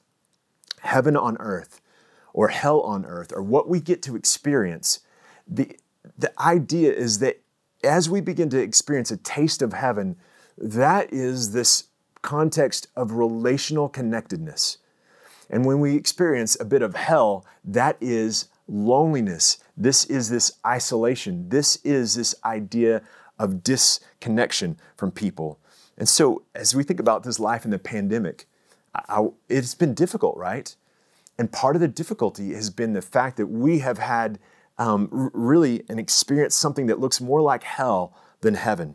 heaven 0.83 1.17
on 1.17 1.37
earth 1.39 1.81
or 2.35 2.49
hell 2.49 2.81
on 2.83 3.07
earth 3.07 3.33
or 3.35 3.43
what 3.43 3.69
we 3.69 3.81
get 3.81 4.03
to 4.03 4.17
experience, 4.17 5.01
the, 5.47 5.79
the 6.19 6.33
idea 6.41 6.93
is 6.93 7.21
that 7.21 7.41
as 7.85 8.11
we 8.11 8.21
begin 8.21 8.51
to 8.51 8.61
experience 8.61 9.11
a 9.11 9.17
taste 9.17 9.63
of 9.63 9.73
heaven, 9.73 10.17
that 10.57 11.13
is 11.13 11.53
this 11.53 11.85
context 12.23 12.89
of 12.97 13.13
relational 13.13 13.89
connectedness. 13.89 14.79
And 15.51 15.65
when 15.65 15.81
we 15.81 15.97
experience 15.97 16.57
a 16.61 16.65
bit 16.65 16.83
of 16.83 16.95
hell, 16.95 17.47
that 17.65 17.97
is 18.01 18.49
loneliness. 18.67 19.59
This 19.77 20.05
is 20.05 20.29
this 20.29 20.53
isolation. 20.67 21.49
This 21.49 21.77
is 21.85 22.15
this 22.15 22.35
idea 22.45 23.03
of 23.39 23.63
disconnection 23.63 24.79
from 24.97 25.11
people. 25.11 25.59
And 25.97 26.09
so, 26.09 26.43
as 26.55 26.75
we 26.75 26.83
think 26.83 27.01
about 27.01 27.23
this 27.23 27.41
life 27.41 27.65
in 27.65 27.71
the 27.71 27.79
pandemic, 27.79 28.47
I, 28.95 29.27
it's 29.49 29.75
been 29.75 29.95
difficult, 29.95 30.37
right? 30.37 30.75
And 31.39 31.51
part 31.51 31.77
of 31.77 31.81
the 31.81 31.89
difficulty 31.89 32.53
has 32.55 32.69
been 32.69 32.93
the 32.93 33.03
fact 33.03 33.37
that 33.37 33.47
we 33.47 33.79
have 33.79 33.99
had 33.99 34.39
um, 34.79 35.09
really 35.33 35.83
and 35.89 35.99
experience 35.99 36.55
something 36.55 36.87
that 36.87 37.01
looks 37.01 37.21
more 37.21 37.41
like 37.41 37.65
hell 37.65 38.17
than 38.41 38.55
heaven. 38.55 38.95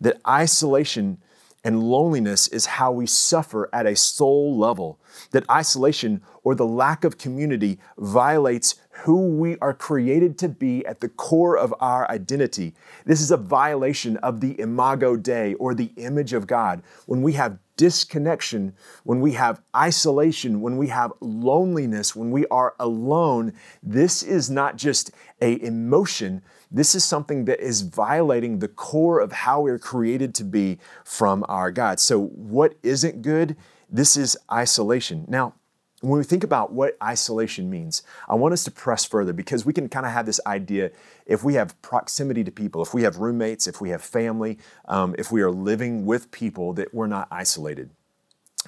That 0.00 0.20
isolation 0.28 1.18
and 1.66 1.82
loneliness 1.82 2.46
is 2.46 2.64
how 2.64 2.92
we 2.92 3.06
suffer 3.06 3.68
at 3.72 3.86
a 3.86 3.96
soul 3.96 4.56
level. 4.56 5.00
That 5.32 5.50
isolation 5.50 6.22
or 6.44 6.54
the 6.54 6.64
lack 6.64 7.02
of 7.02 7.18
community 7.18 7.80
violates 7.98 8.76
who 9.02 9.30
we 9.30 9.58
are 9.58 9.74
created 9.74 10.38
to 10.38 10.48
be 10.48 10.86
at 10.86 11.00
the 11.00 11.08
core 11.08 11.58
of 11.58 11.74
our 11.80 12.08
identity. 12.08 12.72
This 13.04 13.20
is 13.20 13.32
a 13.32 13.36
violation 13.36 14.16
of 14.18 14.40
the 14.40 14.58
imago 14.60 15.16
Dei 15.16 15.54
or 15.54 15.74
the 15.74 15.90
image 15.96 16.32
of 16.32 16.46
God. 16.46 16.84
When 17.06 17.20
we 17.20 17.32
have 17.32 17.58
disconnection, 17.76 18.72
when 19.02 19.20
we 19.20 19.32
have 19.32 19.60
isolation, 19.74 20.60
when 20.60 20.76
we 20.76 20.86
have 20.86 21.12
loneliness, 21.20 22.14
when 22.14 22.30
we 22.30 22.46
are 22.46 22.76
alone, 22.78 23.52
this 23.82 24.22
is 24.22 24.48
not 24.48 24.76
just 24.76 25.10
a 25.42 25.60
emotion. 25.60 26.42
This 26.70 26.94
is 26.94 27.04
something 27.04 27.44
that 27.44 27.60
is 27.60 27.82
violating 27.82 28.58
the 28.58 28.68
core 28.68 29.20
of 29.20 29.32
how 29.32 29.60
we're 29.60 29.78
created 29.78 30.34
to 30.36 30.44
be 30.44 30.78
from 31.04 31.44
our 31.48 31.70
God. 31.70 32.00
So, 32.00 32.26
what 32.26 32.74
isn't 32.82 33.22
good? 33.22 33.56
This 33.88 34.16
is 34.16 34.36
isolation. 34.50 35.24
Now, 35.28 35.54
when 36.00 36.18
we 36.18 36.24
think 36.24 36.44
about 36.44 36.72
what 36.72 36.96
isolation 37.02 37.70
means, 37.70 38.02
I 38.28 38.34
want 38.34 38.52
us 38.52 38.64
to 38.64 38.70
press 38.70 39.04
further 39.04 39.32
because 39.32 39.64
we 39.64 39.72
can 39.72 39.88
kind 39.88 40.04
of 40.04 40.12
have 40.12 40.26
this 40.26 40.40
idea 40.46 40.90
if 41.24 41.42
we 41.42 41.54
have 41.54 41.80
proximity 41.82 42.44
to 42.44 42.50
people, 42.50 42.82
if 42.82 42.92
we 42.92 43.02
have 43.02 43.16
roommates, 43.16 43.66
if 43.66 43.80
we 43.80 43.90
have 43.90 44.02
family, 44.02 44.58
um, 44.86 45.14
if 45.18 45.32
we 45.32 45.40
are 45.40 45.50
living 45.50 46.04
with 46.04 46.30
people, 46.30 46.74
that 46.74 46.92
we're 46.92 47.06
not 47.06 47.28
isolated. 47.30 47.90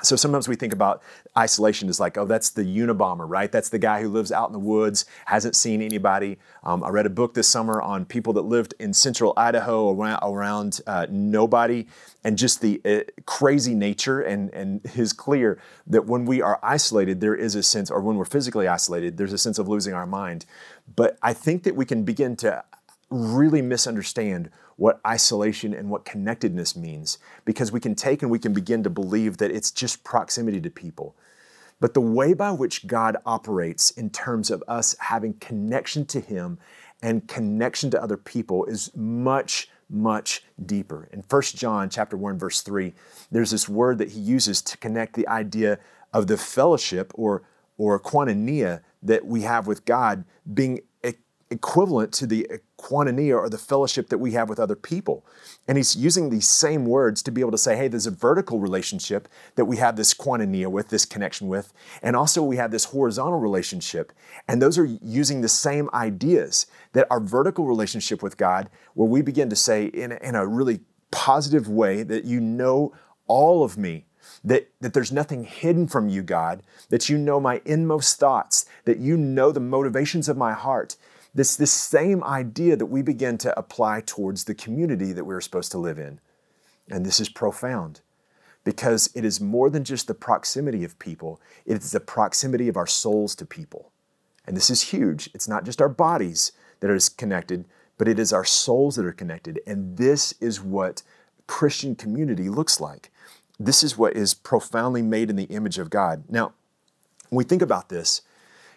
So 0.02 0.16
sometimes 0.16 0.48
we 0.48 0.56
think 0.56 0.72
about 0.72 1.02
isolation 1.36 1.88
as 1.88 1.98
like, 1.98 2.16
oh, 2.16 2.24
that's 2.24 2.50
the 2.50 2.62
Unabomber, 2.62 3.28
right? 3.28 3.50
That's 3.50 3.68
the 3.68 3.78
guy 3.78 4.02
who 4.02 4.08
lives 4.08 4.32
out 4.32 4.48
in 4.48 4.52
the 4.52 4.58
woods, 4.58 5.04
hasn't 5.26 5.56
seen 5.56 5.82
anybody. 5.82 6.38
Um, 6.62 6.84
I 6.84 6.90
read 6.90 7.06
a 7.06 7.10
book 7.10 7.34
this 7.34 7.48
summer 7.48 7.80
on 7.80 8.04
people 8.04 8.32
that 8.34 8.42
lived 8.42 8.74
in 8.78 8.92
central 8.92 9.32
Idaho 9.36 9.90
around, 9.90 10.20
around 10.22 10.80
uh, 10.86 11.06
nobody 11.10 11.86
and 12.24 12.36
just 12.36 12.60
the 12.60 12.80
uh, 12.84 13.00
crazy 13.26 13.74
nature. 13.74 14.20
And, 14.20 14.52
and 14.54 14.80
is 14.96 15.12
clear 15.12 15.60
that 15.86 16.06
when 16.06 16.26
we 16.26 16.42
are 16.42 16.58
isolated, 16.62 17.20
there 17.20 17.34
is 17.34 17.54
a 17.54 17.62
sense, 17.62 17.90
or 17.90 18.00
when 18.00 18.16
we're 18.16 18.24
physically 18.24 18.68
isolated, 18.68 19.16
there's 19.16 19.32
a 19.32 19.38
sense 19.38 19.58
of 19.58 19.68
losing 19.68 19.94
our 19.94 20.06
mind. 20.06 20.44
But 20.94 21.18
I 21.22 21.32
think 21.32 21.62
that 21.64 21.76
we 21.76 21.84
can 21.84 22.04
begin 22.04 22.36
to 22.36 22.64
really 23.10 23.62
misunderstand 23.62 24.50
what 24.78 25.00
isolation 25.04 25.74
and 25.74 25.90
what 25.90 26.04
connectedness 26.04 26.76
means 26.76 27.18
because 27.44 27.72
we 27.72 27.80
can 27.80 27.96
take 27.96 28.22
and 28.22 28.30
we 28.30 28.38
can 28.38 28.52
begin 28.52 28.84
to 28.84 28.88
believe 28.88 29.36
that 29.38 29.50
it's 29.50 29.72
just 29.72 30.04
proximity 30.04 30.60
to 30.60 30.70
people. 30.70 31.16
But 31.80 31.94
the 31.94 32.00
way 32.00 32.32
by 32.32 32.52
which 32.52 32.86
God 32.86 33.16
operates 33.26 33.90
in 33.90 34.10
terms 34.10 34.50
of 34.50 34.62
us 34.68 34.94
having 35.00 35.34
connection 35.34 36.06
to 36.06 36.20
Him 36.20 36.58
and 37.02 37.26
connection 37.26 37.90
to 37.90 38.02
other 38.02 38.16
people 38.16 38.64
is 38.66 38.94
much, 38.96 39.68
much 39.90 40.44
deeper. 40.64 41.08
In 41.12 41.24
1 41.28 41.42
John 41.54 41.90
chapter 41.90 42.16
1, 42.16 42.38
verse 42.38 42.62
3, 42.62 42.94
there's 43.32 43.50
this 43.50 43.68
word 43.68 43.98
that 43.98 44.10
he 44.10 44.20
uses 44.20 44.62
to 44.62 44.76
connect 44.78 45.14
the 45.14 45.26
idea 45.28 45.80
of 46.12 46.28
the 46.28 46.36
fellowship 46.36 47.12
or, 47.16 47.42
or 47.76 47.98
koinonia 47.98 48.82
that 49.02 49.26
we 49.26 49.42
have 49.42 49.66
with 49.66 49.84
God 49.84 50.24
being 50.52 50.80
equivalent 51.50 52.12
to 52.12 52.26
the 52.26 52.46
koinonia 52.78 53.36
or 53.36 53.48
the 53.48 53.58
fellowship 53.58 54.08
that 54.08 54.18
we 54.18 54.32
have 54.32 54.48
with 54.48 54.60
other 54.60 54.76
people. 54.76 55.26
And 55.66 55.78
he's 55.78 55.96
using 55.96 56.30
these 56.30 56.48
same 56.48 56.84
words 56.84 57.22
to 57.22 57.30
be 57.30 57.40
able 57.40 57.52
to 57.52 57.58
say, 57.58 57.76
hey, 57.76 57.88
there's 57.88 58.06
a 58.06 58.10
vertical 58.10 58.60
relationship 58.60 59.28
that 59.54 59.64
we 59.64 59.78
have 59.78 59.96
this 59.96 60.14
koinonia 60.14 60.68
with, 60.68 60.88
this 60.88 61.04
connection 61.04 61.48
with, 61.48 61.72
and 62.02 62.14
also 62.14 62.42
we 62.42 62.56
have 62.56 62.70
this 62.70 62.84
horizontal 62.84 63.40
relationship. 63.40 64.12
And 64.46 64.60
those 64.60 64.78
are 64.78 64.84
using 64.84 65.40
the 65.40 65.48
same 65.48 65.88
ideas 65.94 66.66
that 66.92 67.06
our 67.10 67.20
vertical 67.20 67.66
relationship 67.66 68.22
with 68.22 68.36
God, 68.36 68.68
where 68.94 69.08
we 69.08 69.22
begin 69.22 69.50
to 69.50 69.56
say 69.56 69.86
in 69.86 70.12
in 70.12 70.34
a 70.34 70.46
really 70.46 70.80
positive 71.10 71.68
way 71.68 72.02
that 72.02 72.24
you 72.24 72.40
know 72.40 72.92
all 73.26 73.64
of 73.64 73.78
me, 73.78 74.06
that, 74.44 74.70
that 74.80 74.94
there's 74.94 75.12
nothing 75.12 75.44
hidden 75.44 75.86
from 75.86 76.08
you, 76.08 76.22
God, 76.22 76.62
that 76.90 77.08
you 77.08 77.18
know 77.18 77.40
my 77.40 77.60
inmost 77.64 78.18
thoughts, 78.18 78.66
that 78.84 78.98
you 78.98 79.16
know 79.16 79.52
the 79.52 79.60
motivations 79.60 80.28
of 80.28 80.36
my 80.36 80.52
heart, 80.52 80.96
this, 81.34 81.56
this 81.56 81.72
same 81.72 82.24
idea 82.24 82.76
that 82.76 82.86
we 82.86 83.02
begin 83.02 83.38
to 83.38 83.58
apply 83.58 84.02
towards 84.04 84.44
the 84.44 84.54
community 84.54 85.12
that 85.12 85.24
we're 85.24 85.40
supposed 85.40 85.72
to 85.72 85.78
live 85.78 85.98
in. 85.98 86.20
And 86.90 87.04
this 87.04 87.20
is 87.20 87.28
profound 87.28 88.00
because 88.64 89.10
it 89.14 89.24
is 89.24 89.40
more 89.40 89.70
than 89.70 89.84
just 89.84 90.08
the 90.08 90.14
proximity 90.14 90.84
of 90.84 90.98
people, 90.98 91.40
it 91.64 91.78
is 91.78 91.92
the 91.92 92.00
proximity 92.00 92.68
of 92.68 92.76
our 92.76 92.86
souls 92.86 93.34
to 93.36 93.46
people. 93.46 93.92
And 94.46 94.56
this 94.56 94.70
is 94.70 94.82
huge. 94.82 95.30
It's 95.34 95.48
not 95.48 95.64
just 95.64 95.80
our 95.80 95.88
bodies 95.88 96.52
that 96.80 96.90
are 96.90 96.98
connected, 97.16 97.64
but 97.98 98.08
it 98.08 98.18
is 98.18 98.32
our 98.32 98.44
souls 98.44 98.96
that 98.96 99.04
are 99.04 99.12
connected. 99.12 99.60
And 99.66 99.96
this 99.96 100.32
is 100.40 100.60
what 100.60 101.02
Christian 101.46 101.94
community 101.94 102.48
looks 102.48 102.80
like. 102.80 103.10
This 103.58 103.82
is 103.82 103.98
what 103.98 104.14
is 104.16 104.34
profoundly 104.34 105.02
made 105.02 105.30
in 105.30 105.36
the 105.36 105.44
image 105.44 105.78
of 105.78 105.90
God. 105.90 106.24
Now, 106.28 106.52
when 107.30 107.38
we 107.38 107.44
think 107.44 107.62
about 107.62 107.88
this, 107.88 108.22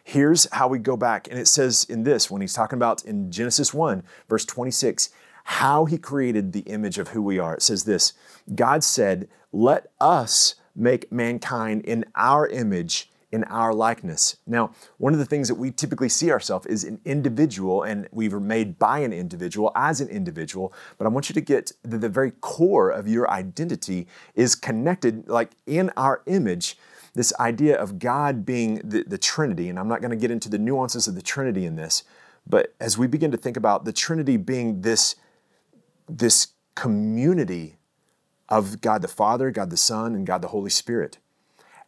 here's 0.03 0.49
how 0.51 0.67
we 0.67 0.79
go 0.79 0.97
back. 0.97 1.27
And 1.29 1.39
it 1.39 1.47
says 1.47 1.85
in 1.89 2.03
this, 2.03 2.29
when 2.29 2.41
he's 2.41 2.53
talking 2.53 2.77
about 2.77 3.03
in 3.05 3.31
Genesis 3.31 3.73
1, 3.73 4.03
verse 4.27 4.45
26, 4.45 5.09
how 5.43 5.85
he 5.85 5.97
created 5.97 6.53
the 6.53 6.61
image 6.61 6.97
of 6.97 7.09
who 7.09 7.21
we 7.21 7.39
are. 7.39 7.55
It 7.55 7.61
says 7.61 7.83
this 7.83 8.13
God 8.53 8.83
said, 8.83 9.27
Let 9.51 9.91
us 9.99 10.55
make 10.75 11.11
mankind 11.11 11.83
in 11.83 12.05
our 12.15 12.47
image 12.47 13.11
in 13.31 13.43
our 13.45 13.73
likeness. 13.73 14.37
Now, 14.45 14.73
one 14.97 15.13
of 15.13 15.19
the 15.19 15.25
things 15.25 15.47
that 15.47 15.55
we 15.55 15.71
typically 15.71 16.09
see 16.09 16.31
ourselves 16.31 16.65
is 16.67 16.83
an 16.83 16.99
individual, 17.05 17.83
and 17.83 18.07
we 18.11 18.27
were 18.29 18.39
made 18.39 18.77
by 18.77 18.99
an 18.99 19.13
individual 19.13 19.71
as 19.75 20.01
an 20.01 20.09
individual. 20.09 20.73
But 20.97 21.05
I 21.05 21.09
want 21.09 21.29
you 21.29 21.33
to 21.33 21.41
get 21.41 21.71
that 21.83 21.99
the 21.99 22.09
very 22.09 22.31
core 22.41 22.89
of 22.89 23.07
your 23.07 23.29
identity 23.29 24.07
is 24.35 24.55
connected, 24.55 25.27
like 25.27 25.51
in 25.65 25.91
our 25.95 26.21
image. 26.25 26.77
This 27.13 27.33
idea 27.39 27.77
of 27.77 27.99
God 27.99 28.45
being 28.45 28.81
the, 28.83 29.03
the 29.03 29.17
Trinity, 29.17 29.69
and 29.69 29.77
I'm 29.77 29.87
not 29.87 30.01
going 30.01 30.11
to 30.11 30.17
get 30.17 30.31
into 30.31 30.49
the 30.49 30.57
nuances 30.57 31.07
of 31.07 31.15
the 31.15 31.21
Trinity 31.21 31.65
in 31.65 31.75
this, 31.75 32.03
but 32.47 32.73
as 32.79 32.97
we 32.97 33.07
begin 33.07 33.31
to 33.31 33.37
think 33.37 33.57
about 33.57 33.85
the 33.85 33.93
Trinity 33.93 34.37
being 34.37 34.81
this, 34.81 35.15
this 36.07 36.49
community 36.75 37.77
of 38.49 38.81
God 38.81 39.01
the 39.01 39.07
Father, 39.07 39.51
God 39.51 39.69
the 39.69 39.77
Son, 39.77 40.15
and 40.15 40.25
God 40.25 40.41
the 40.41 40.49
Holy 40.49 40.69
Spirit. 40.69 41.17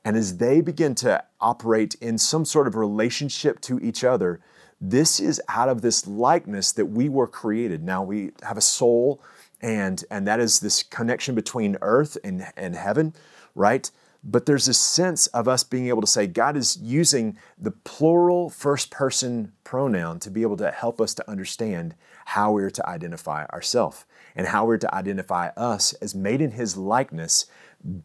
And 0.06 0.18
as 0.18 0.38
they 0.38 0.62
begin 0.62 0.96
to 0.96 1.24
operate 1.40 1.96
in 2.02 2.18
some 2.18 2.46
sort 2.46 2.68
of 2.68 2.76
relationship 2.76 3.62
to 3.62 3.80
each 3.80 4.04
other, 4.04 4.42
this 4.80 5.20
is 5.20 5.42
out 5.48 5.70
of 5.70 5.82
this 5.82 6.06
likeness 6.06 6.74
that 6.74 6.88
we 6.88 7.08
were 7.08 7.28
created. 7.28 7.84
Now 7.84 8.04
we 8.04 8.32
have 8.44 8.58
a 8.58 8.62
soul, 8.62 9.22
and, 9.62 10.04
and 10.12 10.28
that 10.28 10.42
is 10.42 10.60
this 10.60 10.84
connection 10.84 11.36
between 11.36 11.78
earth 11.82 12.18
and, 12.24 12.46
and 12.58 12.76
heaven, 12.76 13.14
right? 13.56 13.90
But 14.24 14.46
there's 14.46 14.68
this 14.68 14.80
sense 14.80 15.28
of 15.28 15.48
us 15.48 15.64
being 15.64 15.88
able 15.88 16.02
to 16.02 16.08
say 16.08 16.28
God 16.28 16.56
is 16.56 16.78
using 16.82 17.38
the 17.58 17.72
plural 17.72 18.50
first 18.50 18.90
person 18.90 19.52
pronoun 19.64 20.20
to 20.20 20.32
be 20.32 20.44
able 20.44 20.56
to 20.58 20.72
help 20.72 21.02
us 21.02 21.14
to 21.16 21.30
understand 21.30 21.96
how 22.26 22.54
we're 22.54 22.70
to 22.70 22.90
identify 22.90 23.46
ourselves 23.48 24.06
and 24.36 24.48
how 24.48 24.66
we're 24.66 24.78
to 24.78 24.96
identify 24.96 25.48
us 25.58 25.94
as 25.94 26.16
made 26.16 26.42
in 26.42 26.52
His 26.52 26.78
likeness, 26.78 27.48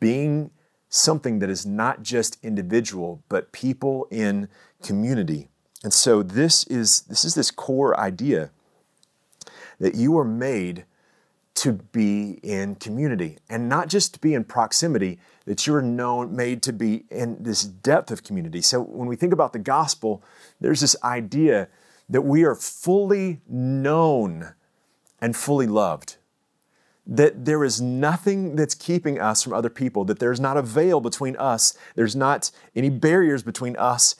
being 0.01 0.51
something 0.89 1.39
that 1.39 1.51
is 1.51 1.65
not 1.65 2.03
just 2.03 2.43
individual, 2.43 3.23
but 3.29 3.53
people 3.53 4.09
in 4.11 4.49
community. 4.83 5.49
And 5.85 5.93
so 5.93 6.23
this 6.23 6.65
is 6.65 7.03
this 7.03 7.25
is 7.25 7.35
this 7.35 7.53
core 7.53 7.99
idea 7.99 8.51
that 9.79 9.95
you 9.95 10.19
are 10.19 10.25
made 10.25 10.85
to 11.55 11.73
be 11.73 12.39
in 12.43 12.75
community 12.77 13.39
and 13.49 13.69
not 13.69 13.89
just 13.89 14.15
to 14.15 14.21
be 14.21 14.35
in 14.35 14.45
proximity 14.45 15.19
that 15.49 15.67
you're 15.67 15.81
known 15.81 16.37
made 16.37 16.63
to 16.63 16.75
be 16.75 17.07
in 17.11 17.43
this 17.43 17.63
depth 17.63 18.11
of 18.11 18.23
community. 18.23 18.61
So 18.61 18.83
when 18.83 19.09
we 19.09 19.17
think 19.17 19.33
about 19.33 19.55
the 19.55 19.59
gospel 19.59 20.23
there's 20.61 20.83
this 20.83 20.95
idea 21.03 21.69
that 22.07 22.21
we 22.21 22.45
are 22.45 22.55
fully 22.55 23.41
known 23.49 24.53
and 25.23 25.35
fully 25.35 25.67
loved. 25.67 26.17
That 27.07 27.47
there 27.47 27.65
is 27.65 27.81
nothing 27.81 28.57
that's 28.57 28.75
keeping 28.75 29.19
us 29.19 29.43
from 29.43 29.55
other 29.55 29.71
people, 29.71 30.05
that 30.05 30.19
there's 30.19 30.39
not 30.39 30.59
a 30.59 30.63
veil 30.63 31.01
between 31.01 31.35
us, 31.37 31.77
there's 31.95 32.15
not 32.15 32.51
any 32.77 32.91
barriers 32.91 33.43
between 33.43 33.75
us. 33.77 34.17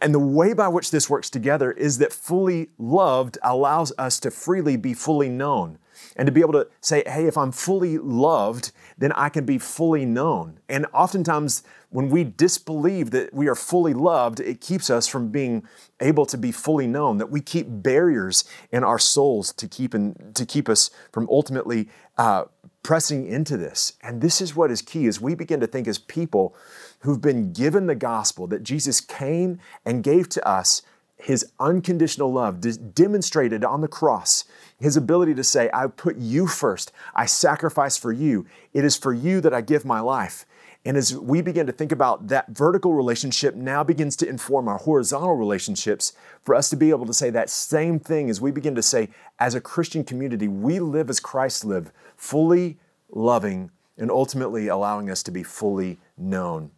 And 0.00 0.12
the 0.12 0.18
way 0.18 0.54
by 0.54 0.66
which 0.66 0.90
this 0.90 1.08
works 1.08 1.30
together 1.30 1.70
is 1.70 1.98
that 1.98 2.12
fully 2.12 2.70
loved 2.78 3.38
allows 3.44 3.92
us 3.96 4.18
to 4.20 4.32
freely 4.32 4.76
be 4.76 4.92
fully 4.92 5.28
known 5.28 5.78
and 6.16 6.26
to 6.26 6.32
be 6.32 6.40
able 6.40 6.52
to 6.52 6.68
say, 6.80 7.02
hey, 7.06 7.26
if 7.26 7.36
I'm 7.36 7.52
fully 7.52 7.98
loved, 7.98 8.72
then 8.98 9.12
I 9.12 9.28
can 9.28 9.44
be 9.44 9.58
fully 9.58 10.04
known. 10.04 10.60
And 10.68 10.86
oftentimes, 10.92 11.62
when 11.90 12.08
we 12.08 12.24
disbelieve 12.24 13.10
that 13.10 13.34
we 13.34 13.48
are 13.48 13.54
fully 13.54 13.94
loved, 13.94 14.40
it 14.40 14.60
keeps 14.60 14.90
us 14.90 15.06
from 15.06 15.28
being 15.28 15.66
able 16.00 16.26
to 16.26 16.38
be 16.38 16.52
fully 16.52 16.86
known, 16.86 17.18
that 17.18 17.30
we 17.30 17.40
keep 17.40 17.66
barriers 17.68 18.44
in 18.70 18.82
our 18.82 18.98
souls 18.98 19.52
to 19.54 19.68
keep, 19.68 19.94
in, 19.94 20.32
to 20.34 20.46
keep 20.46 20.68
us 20.68 20.90
from 21.12 21.28
ultimately 21.30 21.88
uh, 22.16 22.44
pressing 22.82 23.26
into 23.26 23.56
this. 23.56 23.94
And 24.02 24.20
this 24.20 24.40
is 24.40 24.56
what 24.56 24.70
is 24.70 24.82
key 24.82 25.06
as 25.06 25.20
we 25.20 25.34
begin 25.34 25.60
to 25.60 25.66
think 25.66 25.86
as 25.86 25.98
people 25.98 26.54
who've 27.00 27.20
been 27.20 27.52
given 27.52 27.86
the 27.86 27.94
gospel 27.94 28.46
that 28.48 28.62
Jesus 28.62 29.00
came 29.00 29.58
and 29.84 30.02
gave 30.02 30.28
to 30.30 30.48
us 30.48 30.82
his 31.16 31.46
unconditional 31.60 32.32
love 32.32 32.60
demonstrated 32.94 33.64
on 33.64 33.80
the 33.80 33.88
cross, 33.88 34.44
his 34.82 34.96
ability 34.96 35.34
to 35.34 35.44
say, 35.44 35.70
I 35.72 35.86
put 35.86 36.16
you 36.16 36.46
first, 36.48 36.90
I 37.14 37.26
sacrifice 37.26 37.96
for 37.96 38.12
you, 38.12 38.46
it 38.72 38.84
is 38.84 38.96
for 38.96 39.12
you 39.12 39.40
that 39.40 39.54
I 39.54 39.60
give 39.60 39.84
my 39.84 40.00
life. 40.00 40.44
And 40.84 40.96
as 40.96 41.16
we 41.16 41.40
begin 41.40 41.66
to 41.66 41.72
think 41.72 41.92
about 41.92 42.26
that 42.28 42.48
vertical 42.48 42.92
relationship, 42.92 43.54
now 43.54 43.84
begins 43.84 44.16
to 44.16 44.28
inform 44.28 44.66
our 44.66 44.78
horizontal 44.78 45.36
relationships 45.36 46.14
for 46.42 46.56
us 46.56 46.68
to 46.70 46.76
be 46.76 46.90
able 46.90 47.06
to 47.06 47.14
say 47.14 47.30
that 47.30 47.48
same 47.48 48.00
thing 48.00 48.28
as 48.28 48.40
we 48.40 48.50
begin 48.50 48.74
to 48.74 48.82
say, 48.82 49.10
as 49.38 49.54
a 49.54 49.60
Christian 49.60 50.02
community, 50.02 50.48
we 50.48 50.80
live 50.80 51.08
as 51.08 51.20
Christ 51.20 51.64
lived, 51.64 51.92
fully 52.16 52.78
loving 53.08 53.70
and 53.96 54.10
ultimately 54.10 54.66
allowing 54.66 55.08
us 55.08 55.22
to 55.22 55.30
be 55.30 55.44
fully 55.44 56.00
known. 56.18 56.72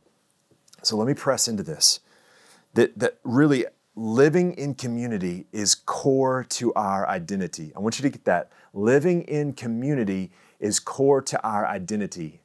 So 0.82 0.99
let 0.99 1.06
me 1.06 1.14
press 1.14 1.49
into 1.49 1.62
this. 1.62 2.00
That, 2.75 2.99
that 2.99 3.18
really 3.25 3.64
living 3.96 4.54
in 4.54 4.74
community 4.74 5.46
is 5.52 5.74
core 5.74 6.44
to 6.50 6.72
our 6.74 7.08
identity. 7.08 7.72
I 7.76 7.80
want 7.80 7.98
you 7.98 8.02
to 8.02 8.10
get 8.10 8.24
that. 8.24 8.50
Living 8.72 9.22
in 9.22 9.52
community 9.52 10.32
is 10.58 10.80
core 10.80 11.22
to 11.22 11.42
our 11.46 11.66
identity. 11.66 12.40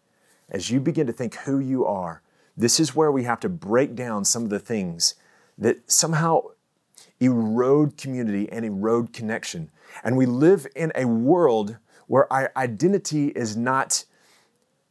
As 0.49 0.69
you 0.69 0.79
begin 0.79 1.07
to 1.07 1.13
think 1.13 1.35
who 1.35 1.59
you 1.59 1.85
are, 1.85 2.21
this 2.55 2.79
is 2.79 2.95
where 2.95 3.11
we 3.11 3.23
have 3.23 3.39
to 3.39 3.49
break 3.49 3.95
down 3.95 4.25
some 4.25 4.43
of 4.43 4.49
the 4.49 4.59
things 4.59 5.15
that 5.57 5.89
somehow 5.89 6.41
erode 7.19 7.97
community 7.97 8.49
and 8.51 8.65
erode 8.65 9.13
connection. 9.13 9.71
And 10.03 10.17
we 10.17 10.25
live 10.25 10.67
in 10.75 10.91
a 10.95 11.05
world 11.05 11.77
where 12.07 12.31
our 12.31 12.51
identity 12.55 13.27
is 13.29 13.55
not 13.55 14.05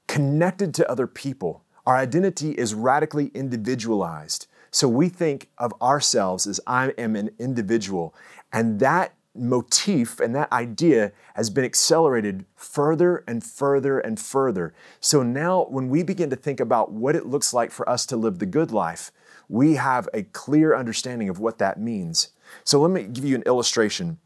connected 0.06 0.74
to 0.74 0.90
other 0.90 1.06
people. 1.06 1.64
Our 1.86 1.96
identity 1.96 2.52
is 2.52 2.74
radically 2.74 3.26
individualized. 3.28 4.46
So 4.78 4.86
we 4.86 5.08
think 5.08 5.48
of 5.58 5.74
ourselves 5.82 6.46
as 6.46 6.60
I 6.64 6.90
am 6.90 7.16
an 7.16 7.30
individual. 7.36 8.14
And 8.52 8.78
that 8.78 9.12
motif 9.34 10.20
and 10.20 10.36
that 10.36 10.52
idea 10.52 11.10
has 11.34 11.50
been 11.50 11.64
accelerated 11.64 12.44
further 12.54 13.24
and 13.26 13.42
further 13.42 13.98
and 13.98 14.20
further. 14.20 14.72
So 15.00 15.24
now, 15.24 15.64
when 15.64 15.88
we 15.88 16.04
begin 16.04 16.30
to 16.30 16.36
think 16.36 16.60
about 16.60 16.92
what 16.92 17.16
it 17.16 17.26
looks 17.26 17.52
like 17.52 17.72
for 17.72 17.90
us 17.90 18.06
to 18.06 18.16
live 18.16 18.38
the 18.38 18.46
good 18.46 18.70
life, 18.70 19.10
we 19.48 19.74
have 19.74 20.08
a 20.14 20.22
clear 20.22 20.76
understanding 20.76 21.28
of 21.28 21.40
what 21.40 21.58
that 21.58 21.80
means. 21.80 22.28
So, 22.62 22.80
let 22.80 22.92
me 22.92 23.02
give 23.02 23.24
you 23.24 23.34
an 23.34 23.42
illustration 23.46 24.18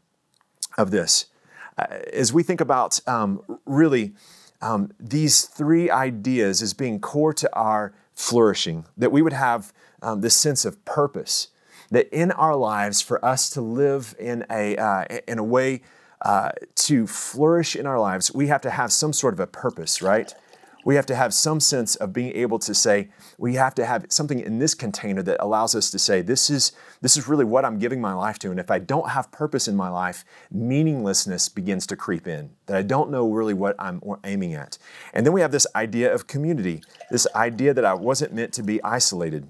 of 0.77 0.91
this. 0.91 1.25
Uh, 1.79 1.87
as 2.13 2.31
we 2.31 2.43
think 2.43 2.61
about 2.61 2.99
um, 3.07 3.41
really 3.65 4.13
um, 4.61 4.91
these 4.99 5.45
three 5.45 5.89
ideas 5.89 6.61
as 6.61 6.75
being 6.75 6.99
core 6.99 7.33
to 7.33 7.51
our 7.55 7.91
flourishing, 8.13 8.85
that 8.97 9.11
we 9.11 9.21
would 9.21 9.33
have 9.33 9.73
um, 10.01 10.21
this 10.21 10.35
sense 10.35 10.65
of 10.65 10.83
purpose, 10.85 11.49
that 11.91 12.09
in 12.09 12.31
our 12.31 12.55
lives, 12.55 13.01
for 13.01 13.23
us 13.23 13.49
to 13.51 13.61
live 13.61 14.15
in 14.19 14.45
a, 14.49 14.75
uh, 14.77 15.05
in 15.27 15.39
a 15.39 15.43
way 15.43 15.81
uh, 16.21 16.51
to 16.75 17.05
flourish 17.05 17.75
in 17.75 17.85
our 17.85 17.99
lives, 17.99 18.33
we 18.33 18.47
have 18.47 18.61
to 18.61 18.69
have 18.69 18.91
some 18.91 19.13
sort 19.13 19.33
of 19.33 19.39
a 19.39 19.47
purpose, 19.47 20.01
right? 20.01 20.33
We 20.83 20.95
have 20.95 21.05
to 21.07 21.15
have 21.15 21.33
some 21.33 21.59
sense 21.59 21.95
of 21.95 22.13
being 22.13 22.35
able 22.35 22.59
to 22.59 22.73
say, 22.73 23.09
we 23.37 23.55
have 23.55 23.73
to 23.75 23.85
have 23.85 24.05
something 24.09 24.39
in 24.39 24.59
this 24.59 24.73
container 24.73 25.21
that 25.23 25.41
allows 25.41 25.75
us 25.75 25.89
to 25.91 25.99
say, 25.99 26.21
this 26.21 26.49
is, 26.49 26.71
this 27.01 27.15
is 27.17 27.27
really 27.27 27.45
what 27.45 27.65
I'm 27.65 27.79
giving 27.79 28.01
my 28.01 28.13
life 28.13 28.39
to. 28.39 28.51
And 28.51 28.59
if 28.59 28.69
I 28.69 28.79
don't 28.79 29.09
have 29.09 29.31
purpose 29.31 29.67
in 29.67 29.75
my 29.75 29.89
life, 29.89 30.25
meaninglessness 30.51 31.49
begins 31.49 31.87
to 31.87 31.95
creep 31.95 32.27
in, 32.27 32.51
that 32.65 32.77
I 32.77 32.81
don't 32.81 33.09
know 33.09 33.29
really 33.29 33.53
what 33.53 33.75
I'm 33.79 34.01
aiming 34.23 34.53
at. 34.53 34.77
And 35.13 35.25
then 35.25 35.33
we 35.33 35.41
have 35.41 35.51
this 35.51 35.67
idea 35.75 36.13
of 36.13 36.27
community, 36.27 36.81
this 37.09 37.27
idea 37.35 37.73
that 37.73 37.85
I 37.85 37.93
wasn't 37.93 38.33
meant 38.33 38.53
to 38.53 38.63
be 38.63 38.83
isolated. 38.83 39.47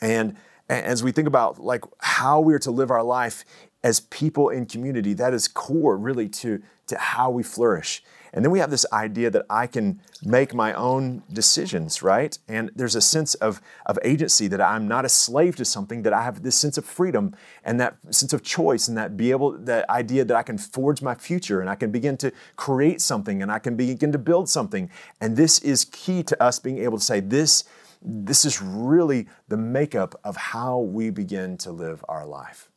And 0.00 0.36
as 0.68 1.02
we 1.02 1.12
think 1.12 1.28
about 1.28 1.60
like 1.60 1.84
how 1.98 2.40
we're 2.40 2.58
to 2.60 2.70
live 2.70 2.90
our 2.90 3.02
life 3.02 3.44
as 3.82 4.00
people 4.00 4.48
in 4.48 4.66
community, 4.66 5.14
that 5.14 5.32
is 5.32 5.46
core 5.46 5.96
really 5.96 6.28
to, 6.28 6.60
to 6.88 6.98
how 6.98 7.30
we 7.30 7.42
flourish. 7.42 8.02
And 8.36 8.44
then 8.44 8.52
we 8.52 8.58
have 8.58 8.70
this 8.70 8.84
idea 8.92 9.30
that 9.30 9.46
I 9.48 9.66
can 9.66 9.98
make 10.22 10.52
my 10.52 10.74
own 10.74 11.22
decisions, 11.32 12.02
right? 12.02 12.38
And 12.46 12.70
there's 12.76 12.94
a 12.94 13.00
sense 13.00 13.34
of, 13.36 13.62
of 13.86 13.98
agency 14.04 14.46
that 14.48 14.60
I'm 14.60 14.86
not 14.86 15.06
a 15.06 15.08
slave 15.08 15.56
to 15.56 15.64
something, 15.64 16.02
that 16.02 16.12
I 16.12 16.22
have 16.22 16.42
this 16.42 16.54
sense 16.54 16.76
of 16.76 16.84
freedom 16.84 17.34
and 17.64 17.80
that 17.80 17.96
sense 18.10 18.34
of 18.34 18.42
choice 18.42 18.88
and 18.88 18.96
that 18.98 19.16
be 19.16 19.30
able, 19.30 19.52
that 19.52 19.88
idea 19.88 20.22
that 20.26 20.36
I 20.36 20.42
can 20.42 20.58
forge 20.58 21.00
my 21.00 21.14
future 21.14 21.62
and 21.62 21.70
I 21.70 21.76
can 21.76 21.90
begin 21.90 22.18
to 22.18 22.30
create 22.56 23.00
something 23.00 23.40
and 23.40 23.50
I 23.50 23.58
can 23.58 23.74
begin 23.74 24.12
to 24.12 24.18
build 24.18 24.50
something. 24.50 24.90
And 25.18 25.34
this 25.38 25.58
is 25.60 25.86
key 25.86 26.22
to 26.24 26.42
us 26.42 26.58
being 26.58 26.76
able 26.76 26.98
to 26.98 27.04
say, 27.04 27.20
this, 27.20 27.64
this 28.02 28.44
is 28.44 28.60
really 28.60 29.28
the 29.48 29.56
makeup 29.56 30.14
of 30.24 30.36
how 30.36 30.80
we 30.80 31.08
begin 31.08 31.56
to 31.58 31.72
live 31.72 32.04
our 32.06 32.26
life. 32.26 32.68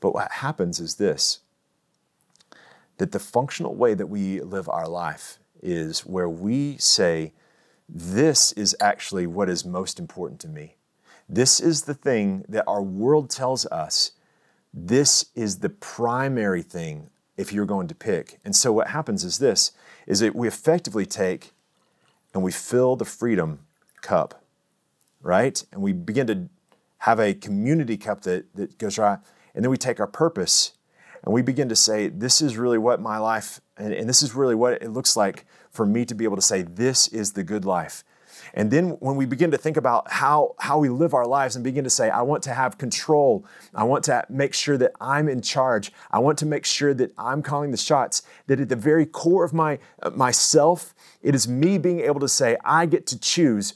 But 0.00 0.14
what 0.14 0.32
happens 0.32 0.80
is 0.80 0.94
this 0.94 1.40
that 2.98 3.12
the 3.12 3.18
functional 3.18 3.74
way 3.74 3.94
that 3.94 4.06
we 4.06 4.40
live 4.40 4.68
our 4.68 4.88
life 4.88 5.38
is 5.62 6.00
where 6.00 6.28
we 6.28 6.76
say, 6.78 7.32
This 7.88 8.52
is 8.52 8.76
actually 8.80 9.26
what 9.26 9.48
is 9.48 9.64
most 9.64 9.98
important 9.98 10.40
to 10.40 10.48
me. 10.48 10.76
This 11.28 11.60
is 11.60 11.82
the 11.82 11.94
thing 11.94 12.44
that 12.48 12.64
our 12.66 12.82
world 12.82 13.30
tells 13.30 13.66
us. 13.66 14.12
This 14.72 15.26
is 15.34 15.58
the 15.58 15.70
primary 15.70 16.62
thing 16.62 17.10
if 17.36 17.52
you're 17.52 17.66
going 17.66 17.88
to 17.88 17.94
pick. 17.94 18.38
And 18.44 18.54
so 18.54 18.72
what 18.72 18.88
happens 18.88 19.24
is 19.24 19.38
this 19.38 19.72
is 20.06 20.20
that 20.20 20.34
we 20.34 20.46
effectively 20.46 21.06
take 21.06 21.52
and 22.34 22.42
we 22.42 22.52
fill 22.52 22.96
the 22.96 23.04
freedom 23.04 23.60
cup, 24.02 24.44
right? 25.22 25.64
And 25.72 25.80
we 25.80 25.92
begin 25.92 26.26
to 26.26 26.48
have 26.98 27.18
a 27.18 27.32
community 27.34 27.96
cup 27.96 28.22
that, 28.22 28.54
that 28.54 28.78
goes 28.78 28.98
right. 28.98 29.18
And 29.54 29.64
then 29.64 29.70
we 29.70 29.76
take 29.76 30.00
our 30.00 30.06
purpose 30.06 30.72
and 31.24 31.32
we 31.32 31.42
begin 31.42 31.68
to 31.70 31.76
say, 31.76 32.08
this 32.08 32.42
is 32.42 32.56
really 32.56 32.78
what 32.78 33.00
my 33.00 33.18
life, 33.18 33.60
and, 33.76 33.92
and, 33.92 34.08
this 34.08 34.22
is 34.22 34.34
really 34.34 34.54
what 34.54 34.82
it 34.82 34.90
looks 34.90 35.16
like 35.16 35.46
for 35.70 35.86
me 35.86 36.04
to 36.04 36.14
be 36.14 36.24
able 36.24 36.36
to 36.36 36.42
say, 36.42 36.62
this 36.62 37.08
is 37.08 37.32
the 37.32 37.42
good 37.42 37.64
life. 37.64 38.04
And 38.52 38.70
then 38.70 38.90
when 39.00 39.16
we 39.16 39.24
begin 39.24 39.50
to 39.52 39.58
think 39.58 39.76
about 39.76 40.10
how, 40.12 40.54
how 40.58 40.78
we 40.78 40.88
live 40.88 41.14
our 41.14 41.26
lives 41.26 41.56
and 41.56 41.64
begin 41.64 41.82
to 41.84 41.90
say, 41.90 42.10
I 42.10 42.22
want 42.22 42.42
to 42.44 42.52
have 42.52 42.76
control, 42.76 43.46
I 43.74 43.84
want 43.84 44.04
to 44.04 44.24
make 44.28 44.54
sure 44.54 44.76
that 44.76 44.92
I'm 45.00 45.28
in 45.28 45.40
charge, 45.40 45.92
I 46.10 46.18
want 46.18 46.38
to 46.38 46.46
make 46.46 46.66
sure 46.66 46.92
that 46.94 47.12
I'm 47.16 47.42
calling 47.42 47.70
the 47.70 47.76
shots, 47.76 48.22
that 48.46 48.60
at 48.60 48.68
the 48.68 48.76
very 48.76 49.06
core 49.06 49.44
of 49.44 49.54
my, 49.54 49.78
uh, 50.02 50.10
myself, 50.10 50.94
it 51.22 51.34
is 51.34 51.48
me 51.48 51.78
being 51.78 52.00
able 52.00 52.20
to 52.20 52.28
say, 52.28 52.56
I 52.64 52.86
get 52.86 53.06
to 53.08 53.18
choose 53.18 53.74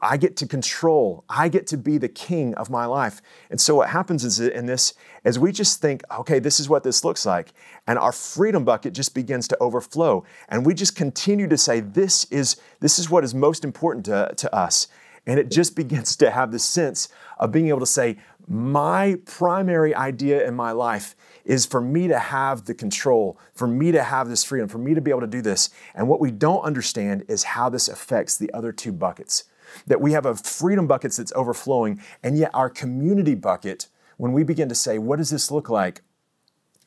I 0.00 0.16
get 0.16 0.36
to 0.38 0.46
control. 0.46 1.24
I 1.28 1.48
get 1.48 1.66
to 1.68 1.76
be 1.76 1.98
the 1.98 2.08
king 2.08 2.54
of 2.54 2.70
my 2.70 2.86
life. 2.86 3.20
And 3.50 3.60
so 3.60 3.76
what 3.76 3.90
happens 3.90 4.24
is 4.24 4.40
in 4.40 4.66
this, 4.66 4.94
as 5.24 5.38
we 5.38 5.52
just 5.52 5.80
think, 5.80 6.02
okay, 6.10 6.38
this 6.38 6.58
is 6.58 6.68
what 6.68 6.84
this 6.84 7.04
looks 7.04 7.26
like, 7.26 7.52
and 7.86 7.98
our 7.98 8.12
freedom 8.12 8.64
bucket 8.64 8.94
just 8.94 9.14
begins 9.14 9.46
to 9.48 9.58
overflow, 9.60 10.24
and 10.48 10.64
we 10.64 10.74
just 10.74 10.96
continue 10.96 11.48
to 11.48 11.58
say, 11.58 11.80
this 11.80 12.24
is 12.26 12.56
this 12.80 12.98
is 12.98 13.10
what 13.10 13.24
is 13.24 13.34
most 13.34 13.64
important 13.64 14.06
to, 14.06 14.32
to 14.36 14.54
us. 14.54 14.88
And 15.26 15.38
it 15.38 15.50
just 15.50 15.76
begins 15.76 16.16
to 16.16 16.30
have 16.30 16.50
this 16.50 16.64
sense 16.64 17.08
of 17.38 17.52
being 17.52 17.68
able 17.68 17.78
to 17.80 17.86
say, 17.86 18.18
my 18.48 19.16
primary 19.24 19.94
idea 19.94 20.46
in 20.46 20.54
my 20.54 20.72
life 20.72 21.14
is 21.44 21.66
for 21.66 21.80
me 21.80 22.08
to 22.08 22.18
have 22.18 22.64
the 22.64 22.74
control, 22.74 23.38
for 23.54 23.66
me 23.66 23.92
to 23.92 24.02
have 24.02 24.28
this 24.28 24.44
freedom, 24.44 24.68
for 24.68 24.78
me 24.78 24.94
to 24.94 25.00
be 25.00 25.10
able 25.10 25.20
to 25.20 25.26
do 25.26 25.42
this. 25.42 25.70
And 25.94 26.08
what 26.08 26.20
we 26.20 26.30
don't 26.30 26.62
understand 26.62 27.24
is 27.28 27.44
how 27.44 27.68
this 27.68 27.88
affects 27.88 28.36
the 28.36 28.52
other 28.52 28.72
two 28.72 28.92
buckets. 28.92 29.44
That 29.86 30.00
we 30.00 30.12
have 30.12 30.26
a 30.26 30.34
freedom 30.34 30.86
bucket 30.86 31.12
that's 31.12 31.32
overflowing, 31.34 32.00
and 32.22 32.36
yet 32.36 32.50
our 32.52 32.68
community 32.68 33.34
bucket, 33.34 33.88
when 34.16 34.32
we 34.32 34.44
begin 34.44 34.68
to 34.68 34.74
say, 34.74 34.98
what 34.98 35.16
does 35.16 35.30
this 35.30 35.50
look 35.50 35.68
like? 35.70 36.02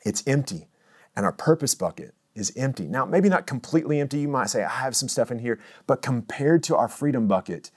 It's 0.06 0.24
empty. 0.28 0.68
And 1.16 1.26
our 1.26 1.32
purpose 1.32 1.74
bucket 1.76 2.14
is 2.36 2.54
empty. 2.56 2.88
Now, 2.88 3.06
maybe 3.06 3.30
not 3.30 3.48
completely 3.48 4.00
empty. 4.00 4.20
You 4.20 4.28
might 4.28 4.50
say, 4.50 4.64
I 4.64 4.70
have 4.70 4.96
some 4.96 5.10
stuff 5.10 5.32
in 5.32 5.40
here, 5.40 5.60
but 5.88 6.02
compared 6.02 6.62
to 6.64 6.76
our 6.76 6.88
freedom 6.88 7.28
bucket, 7.28 7.72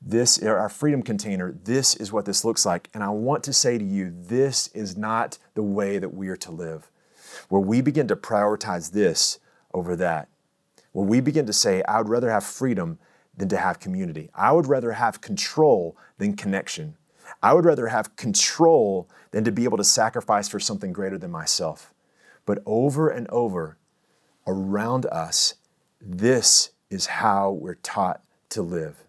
this, 0.00 0.42
our 0.42 0.68
freedom 0.68 1.02
container, 1.02 1.52
this 1.64 1.94
is 1.96 2.12
what 2.12 2.24
this 2.24 2.44
looks 2.44 2.64
like. 2.64 2.88
And 2.94 3.02
I 3.02 3.08
want 3.08 3.42
to 3.44 3.52
say 3.52 3.78
to 3.78 3.84
you, 3.84 4.14
this 4.16 4.68
is 4.68 4.96
not 4.96 5.38
the 5.54 5.62
way 5.62 5.98
that 5.98 6.14
we 6.14 6.28
are 6.28 6.36
to 6.36 6.50
live. 6.50 6.90
Where 7.48 7.60
we 7.60 7.80
begin 7.80 8.08
to 8.08 8.16
prioritize 8.16 8.92
this 8.92 9.38
over 9.74 9.96
that, 9.96 10.28
where 10.92 11.06
we 11.06 11.20
begin 11.20 11.46
to 11.46 11.52
say, 11.52 11.82
I 11.82 11.98
would 11.98 12.08
rather 12.08 12.30
have 12.30 12.44
freedom 12.44 12.98
than 13.36 13.48
to 13.50 13.56
have 13.56 13.80
community. 13.80 14.30
I 14.34 14.52
would 14.52 14.66
rather 14.66 14.92
have 14.92 15.20
control 15.20 15.96
than 16.18 16.36
connection. 16.36 16.96
I 17.42 17.52
would 17.52 17.64
rather 17.64 17.88
have 17.88 18.16
control 18.16 19.08
than 19.30 19.44
to 19.44 19.52
be 19.52 19.64
able 19.64 19.76
to 19.76 19.84
sacrifice 19.84 20.48
for 20.48 20.58
something 20.58 20.92
greater 20.92 21.18
than 21.18 21.30
myself. 21.30 21.92
But 22.46 22.62
over 22.66 23.10
and 23.10 23.28
over 23.28 23.78
around 24.46 25.06
us, 25.06 25.54
this 26.00 26.70
is 26.90 27.06
how 27.06 27.50
we're 27.50 27.74
taught 27.74 28.22
to 28.50 28.62
live. 28.62 29.04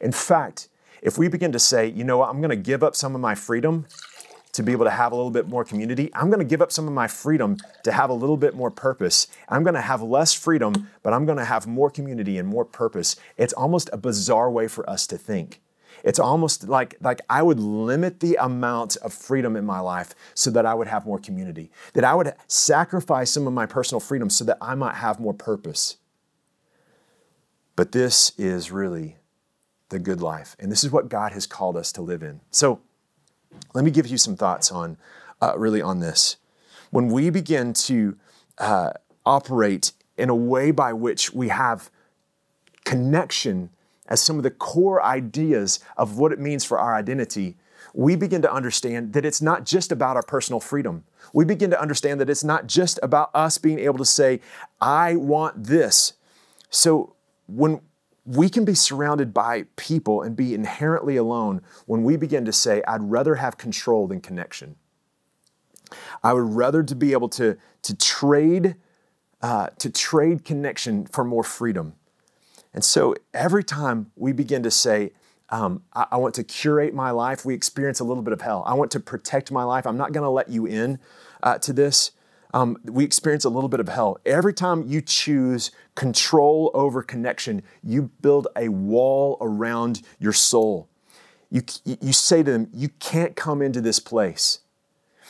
In 0.00 0.12
fact, 0.12 0.68
if 1.02 1.18
we 1.18 1.28
begin 1.28 1.52
to 1.52 1.58
say, 1.58 1.88
you 1.88 2.04
know 2.04 2.18
what, 2.18 2.28
I'm 2.28 2.40
going 2.40 2.50
to 2.50 2.56
give 2.56 2.82
up 2.82 2.94
some 2.94 3.14
of 3.14 3.20
my 3.20 3.34
freedom 3.34 3.86
to 4.52 4.62
be 4.62 4.72
able 4.72 4.84
to 4.84 4.90
have 4.90 5.12
a 5.12 5.14
little 5.14 5.30
bit 5.30 5.48
more 5.48 5.64
community, 5.64 6.10
I'm 6.14 6.28
going 6.28 6.40
to 6.40 6.44
give 6.44 6.60
up 6.60 6.72
some 6.72 6.88
of 6.88 6.92
my 6.92 7.06
freedom 7.06 7.56
to 7.84 7.92
have 7.92 8.10
a 8.10 8.14
little 8.14 8.36
bit 8.36 8.54
more 8.54 8.70
purpose. 8.70 9.28
I'm 9.48 9.62
going 9.62 9.74
to 9.74 9.80
have 9.80 10.02
less 10.02 10.34
freedom, 10.34 10.90
but 11.02 11.12
I'm 11.12 11.24
going 11.24 11.38
to 11.38 11.44
have 11.44 11.66
more 11.66 11.90
community 11.90 12.36
and 12.36 12.48
more 12.48 12.64
purpose. 12.64 13.16
It's 13.36 13.52
almost 13.52 13.88
a 13.92 13.96
bizarre 13.96 14.50
way 14.50 14.68
for 14.68 14.88
us 14.90 15.06
to 15.08 15.18
think. 15.18 15.60
It's 16.02 16.18
almost 16.18 16.68
like, 16.68 16.96
like 17.00 17.20
I 17.28 17.42
would 17.42 17.60
limit 17.60 18.20
the 18.20 18.36
amount 18.36 18.96
of 18.96 19.12
freedom 19.12 19.54
in 19.56 19.64
my 19.64 19.80
life 19.80 20.14
so 20.34 20.50
that 20.50 20.66
I 20.66 20.74
would 20.74 20.88
have 20.88 21.06
more 21.06 21.18
community, 21.18 21.70
that 21.92 22.04
I 22.04 22.14
would 22.14 22.34
sacrifice 22.46 23.30
some 23.30 23.46
of 23.46 23.52
my 23.52 23.66
personal 23.66 24.00
freedom 24.00 24.30
so 24.30 24.44
that 24.44 24.58
I 24.60 24.74
might 24.74 24.96
have 24.96 25.20
more 25.20 25.34
purpose. 25.34 25.96
But 27.76 27.92
this 27.92 28.32
is 28.38 28.70
really 28.70 29.16
the 29.90 29.98
good 29.98 30.20
life. 30.20 30.56
And 30.58 30.72
this 30.72 30.82
is 30.82 30.90
what 30.90 31.08
God 31.08 31.32
has 31.32 31.46
called 31.46 31.76
us 31.76 31.92
to 31.92 32.02
live 32.02 32.22
in. 32.22 32.40
So 32.50 32.80
let 33.74 33.84
me 33.84 33.90
give 33.90 34.06
you 34.06 34.18
some 34.18 34.36
thoughts 34.36 34.72
on 34.72 34.96
uh, 35.42 35.54
really 35.56 35.82
on 35.82 36.00
this. 36.00 36.36
When 36.90 37.08
we 37.08 37.30
begin 37.30 37.72
to 37.74 38.16
uh, 38.58 38.90
operate 39.24 39.92
in 40.16 40.28
a 40.28 40.34
way 40.34 40.70
by 40.70 40.92
which 40.92 41.32
we 41.32 41.48
have 41.48 41.90
connection 42.84 43.70
as 44.08 44.20
some 44.20 44.36
of 44.36 44.42
the 44.42 44.50
core 44.50 45.02
ideas 45.04 45.80
of 45.96 46.18
what 46.18 46.32
it 46.32 46.38
means 46.38 46.64
for 46.64 46.78
our 46.78 46.94
identity, 46.94 47.56
we 47.94 48.16
begin 48.16 48.42
to 48.42 48.52
understand 48.52 49.12
that 49.12 49.24
it's 49.24 49.40
not 49.40 49.64
just 49.64 49.92
about 49.92 50.16
our 50.16 50.22
personal 50.22 50.60
freedom. 50.60 51.04
We 51.32 51.44
begin 51.44 51.70
to 51.70 51.80
understand 51.80 52.20
that 52.20 52.30
it's 52.30 52.44
not 52.44 52.66
just 52.66 52.98
about 53.02 53.30
us 53.34 53.58
being 53.58 53.78
able 53.78 53.98
to 53.98 54.04
say, 54.04 54.40
I 54.80 55.16
want 55.16 55.64
this. 55.64 56.14
So 56.70 57.14
when 57.46 57.80
we 58.24 58.48
can 58.48 58.64
be 58.64 58.74
surrounded 58.74 59.32
by 59.32 59.64
people 59.76 60.22
and 60.22 60.36
be 60.36 60.54
inherently 60.54 61.16
alone 61.16 61.62
when 61.86 62.04
we 62.04 62.16
begin 62.16 62.44
to 62.44 62.52
say, 62.52 62.82
I'd 62.86 63.02
rather 63.02 63.36
have 63.36 63.56
control 63.56 64.06
than 64.06 64.20
connection. 64.20 64.76
I 66.22 66.32
would 66.32 66.54
rather 66.54 66.82
to 66.82 66.94
be 66.94 67.12
able 67.12 67.28
to, 67.30 67.56
to 67.82 67.96
trade 67.96 68.76
uh, 69.42 69.68
to 69.78 69.90
trade 69.90 70.44
connection 70.44 71.06
for 71.06 71.24
more 71.24 71.42
freedom. 71.42 71.94
And 72.74 72.84
so 72.84 73.14
every 73.32 73.64
time 73.64 74.10
we 74.14 74.32
begin 74.32 74.62
to 74.64 74.70
say, 74.70 75.12
um, 75.48 75.82
I, 75.94 76.06
I, 76.12 76.16
want 76.18 76.34
to 76.34 76.44
curate 76.44 76.94
my 76.94 77.10
life, 77.10 77.44
we 77.44 77.54
experience 77.54 78.00
a 78.00 78.04
little 78.04 78.22
bit 78.22 78.32
of 78.32 78.42
hell. 78.42 78.62
I 78.66 78.74
want 78.74 78.90
to 78.92 79.00
protect 79.00 79.50
my 79.50 79.64
life. 79.64 79.86
I'm 79.86 79.96
not 79.96 80.12
going 80.12 80.24
to 80.24 80.30
let 80.30 80.48
you 80.48 80.66
in 80.66 80.98
uh, 81.42 81.58
to 81.58 81.72
this 81.72 82.12
um, 82.52 82.76
we 82.84 83.04
experience 83.04 83.44
a 83.44 83.50
little 83.50 83.68
bit 83.68 83.80
of 83.80 83.88
hell. 83.88 84.18
Every 84.26 84.52
time 84.52 84.84
you 84.86 85.00
choose 85.00 85.70
control 85.94 86.70
over 86.74 87.02
connection, 87.02 87.62
you 87.82 88.10
build 88.20 88.48
a 88.56 88.68
wall 88.68 89.38
around 89.40 90.02
your 90.18 90.32
soul. 90.32 90.88
You, 91.50 91.62
you 91.84 92.12
say 92.12 92.42
to 92.42 92.50
them, 92.50 92.68
You 92.72 92.88
can't 93.00 93.36
come 93.36 93.62
into 93.62 93.80
this 93.80 93.98
place. 93.98 94.60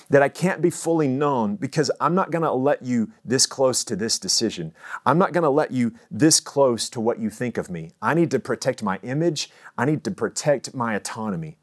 That 0.09 0.23
I 0.23 0.29
can't 0.29 0.61
be 0.61 0.71
fully 0.71 1.07
known 1.07 1.55
because 1.55 1.91
I'm 2.01 2.17
not 2.17 2.33
gonna 2.33 2.53
let 2.53 2.83
you 2.83 3.13
this 3.25 3.47
close 3.47 3.85
to 3.85 3.95
this 3.95 4.19
decision. 4.19 4.75
I'm 5.07 5.19
not 5.19 5.33
gonna 5.33 5.51
let 5.51 5.71
you 5.71 5.93
this 6.11 6.41
close 6.41 6.91
to 6.91 7.01
what 7.01 7.21
you 7.21 7.31
think 7.31 7.57
of 7.57 7.71
me. 7.71 7.93
I 8.03 8.15
need 8.15 8.31
to 8.33 8.41
protect 8.41 8.83
my 8.83 8.99
image. 9.05 9.51
I 9.79 9.85
need 9.85 10.03
to 10.05 10.11
protect 10.11 10.75
my 10.75 10.95
autonomy. 10.95 11.59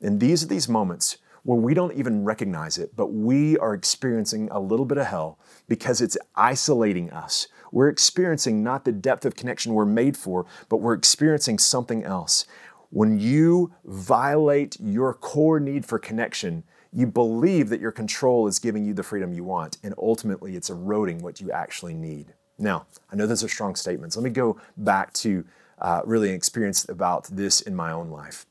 And 0.00 0.18
these 0.18 0.42
are 0.42 0.48
these 0.48 0.68
moments 0.68 1.18
where 1.44 1.58
we 1.58 1.74
don't 1.74 1.94
even 1.94 2.24
recognize 2.24 2.78
it, 2.78 2.94
but 2.96 3.08
we 3.08 3.58
are 3.58 3.74
experiencing 3.74 4.48
a 4.50 4.60
little 4.60 4.86
bit 4.86 4.98
of 4.98 5.06
hell 5.06 5.38
because 5.68 6.00
it's 6.00 6.16
isolating 6.36 7.10
us. 7.10 7.48
We're 7.72 7.88
experiencing 7.88 8.62
not 8.62 8.84
the 8.84 8.92
depth 8.92 9.24
of 9.24 9.34
connection 9.34 9.74
we're 9.74 9.84
made 9.84 10.16
for, 10.16 10.46
but 10.68 10.78
we're 10.78 10.94
experiencing 10.94 11.58
something 11.58 12.04
else. 12.04 12.46
When 12.90 13.18
you 13.18 13.72
violate 13.84 14.76
your 14.78 15.14
core 15.14 15.58
need 15.58 15.86
for 15.86 15.98
connection, 15.98 16.64
you 16.92 17.06
believe 17.06 17.70
that 17.70 17.80
your 17.80 17.90
control 17.90 18.46
is 18.46 18.58
giving 18.58 18.84
you 18.84 18.92
the 18.92 19.02
freedom 19.02 19.32
you 19.32 19.44
want, 19.44 19.78
and 19.82 19.94
ultimately 19.96 20.56
it's 20.56 20.68
eroding 20.68 21.22
what 21.22 21.40
you 21.40 21.50
actually 21.50 21.94
need. 21.94 22.34
Now, 22.58 22.86
I 23.10 23.16
know 23.16 23.26
those 23.26 23.42
are 23.42 23.48
strong 23.48 23.74
statements. 23.74 24.14
Let 24.14 24.24
me 24.24 24.30
go 24.30 24.60
back 24.76 25.12
to 25.14 25.44
uh, 25.80 26.02
really 26.04 26.28
an 26.28 26.34
experience 26.34 26.86
about 26.88 27.24
this 27.24 27.62
in 27.62 27.74
my 27.74 27.90
own 27.92 28.10
life. 28.10 28.44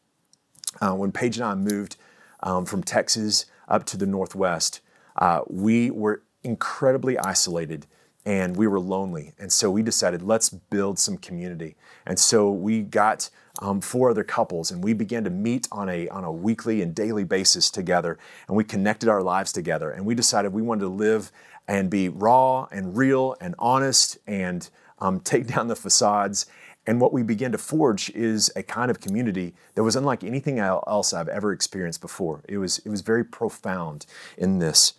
Uh, 0.82 0.96
when 0.96 1.12
Paige 1.12 1.38
and 1.38 1.46
I 1.46 1.54
moved 1.54 1.98
um, 2.44 2.66
from 2.66 2.84
Texas 2.84 3.46
up 3.68 3.86
to 3.86 3.98
the 3.98 4.06
northwest, 4.06 4.82
uh, 5.18 5.42
we 5.48 5.92
were 5.92 6.24
incredibly 6.44 7.18
isolated 7.20 7.88
and 8.26 8.56
we 8.56 8.68
were 8.68 8.80
lonely. 8.80 9.34
And 9.40 9.52
so 9.52 9.72
we 9.72 9.82
decided, 9.82 10.22
let's 10.22 10.50
build 10.50 11.00
some 11.00 11.18
community. 11.18 11.76
And 12.06 12.20
so 12.20 12.52
we 12.52 12.82
got 12.82 13.30
um, 13.60 13.82
four 13.82 14.12
other 14.12 14.24
couples 14.24 14.72
and 14.72 14.84
we 14.84 14.94
began 14.94 15.24
to 15.24 15.30
meet 15.30 15.68
on 15.72 15.90
a, 15.90 16.08
on 16.10 16.24
a 16.24 16.32
weekly 16.32 16.82
and 16.82 16.94
daily 16.94 17.24
basis 17.24 17.72
together. 17.72 18.18
And 18.48 18.56
we 18.56 18.64
connected 18.64 19.10
our 19.10 19.24
lives 19.24 19.52
together. 19.52 19.92
And 19.92 20.06
we 20.06 20.16
decided 20.16 20.54
we 20.54 20.62
wanted 20.62 20.82
to 20.82 20.90
live 20.90 21.32
and 21.68 21.90
be 21.90 22.10
raw 22.10 22.68
and 22.72 22.96
real 22.96 23.36
and 23.42 23.56
honest 23.58 24.18
and 24.28 24.70
um, 25.00 25.20
take 25.20 25.48
down 25.48 25.68
the 25.68 25.76
facades. 25.76 26.46
And 26.88 27.00
what 27.00 27.14
we 27.14 27.22
began 27.22 27.52
to 27.52 27.58
forge 27.58 28.10
is 28.12 28.52
a 28.56 28.64
kind 28.64 28.90
of 28.90 29.00
community 29.00 29.54
that 29.76 29.84
was 29.84 29.96
unlike 29.96 30.24
anything 30.24 30.60
else 30.60 31.14
I've 31.14 31.28
ever 31.28 31.52
experienced 31.52 32.02
before. 32.02 32.42
It 32.50 32.58
was, 32.58 32.80
it 32.80 32.90
was 32.90 33.02
very 33.02 33.24
profound 33.24 34.06
in 34.38 34.60
this. 34.60 34.94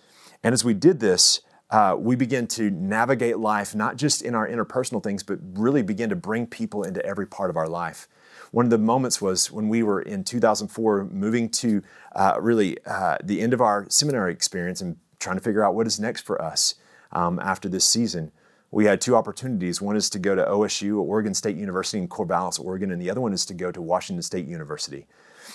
And 0.45 0.53
as 0.53 0.65
we 0.65 0.75
did 0.75 1.01
this, 1.01 1.41
uh, 1.71 1.97
we 1.99 2.15
begin 2.15 2.47
to 2.47 2.71
navigate 2.71 3.39
life, 3.39 3.75
not 3.75 3.97
just 3.97 4.23
in 4.23 4.35
our 4.35 4.47
interpersonal 4.47 5.03
things, 5.03 5.23
but 5.23 5.39
really 5.55 5.83
begin 5.83 6.11
to 6.11 6.17
bring 6.17 6.47
people 6.47 6.83
into 6.83 7.05
every 7.05 7.27
part 7.27 7.51
of 7.51 7.57
our 7.57 7.69
life. 7.69 8.09
One 8.51 8.67
of 8.67 8.71
the 8.71 8.79
moments 8.79 9.23
was 9.23 9.51
when 9.51 9.71
we 9.71 9.83
were 9.83 10.03
in 10.03 10.23
2004 10.23 11.07
moving 11.07 11.49
to 11.49 11.83
uh, 12.15 12.37
really 12.39 12.77
uh, 12.85 13.17
the 13.25 13.41
end 13.41 13.55
of 13.55 13.63
our 13.63 13.87
seminary 13.89 14.33
experience 14.33 14.83
and 14.83 14.97
trying 15.19 15.37
to 15.37 15.43
figure 15.43 15.65
out 15.65 15.75
what 15.75 15.87
is 15.87 15.99
next 15.99 16.21
for 16.21 16.41
us 16.41 16.75
um, 17.13 17.39
after 17.39 17.69
this 17.69 17.87
season. 17.87 18.33
We 18.73 18.87
had 18.87 19.03
two 19.03 19.15
opportunities. 19.15 19.83
One 19.83 19.97
is 19.97 20.09
to 20.11 20.19
go 20.19 20.35
to 20.35 20.45
OSU, 20.45 20.99
Oregon 20.99 21.35
State 21.35 21.57
University 21.57 21.99
in 21.99 22.09
Corvallis, 22.09 22.59
Oregon, 22.59 22.91
and 22.91 23.01
the 23.01 23.11
other 23.11 23.21
one 23.21 23.35
is 23.35 23.45
to 23.47 23.55
go 23.55 23.71
to 23.71 23.83
Washington 23.83 24.23
State 24.23 24.47
University. 24.47 25.07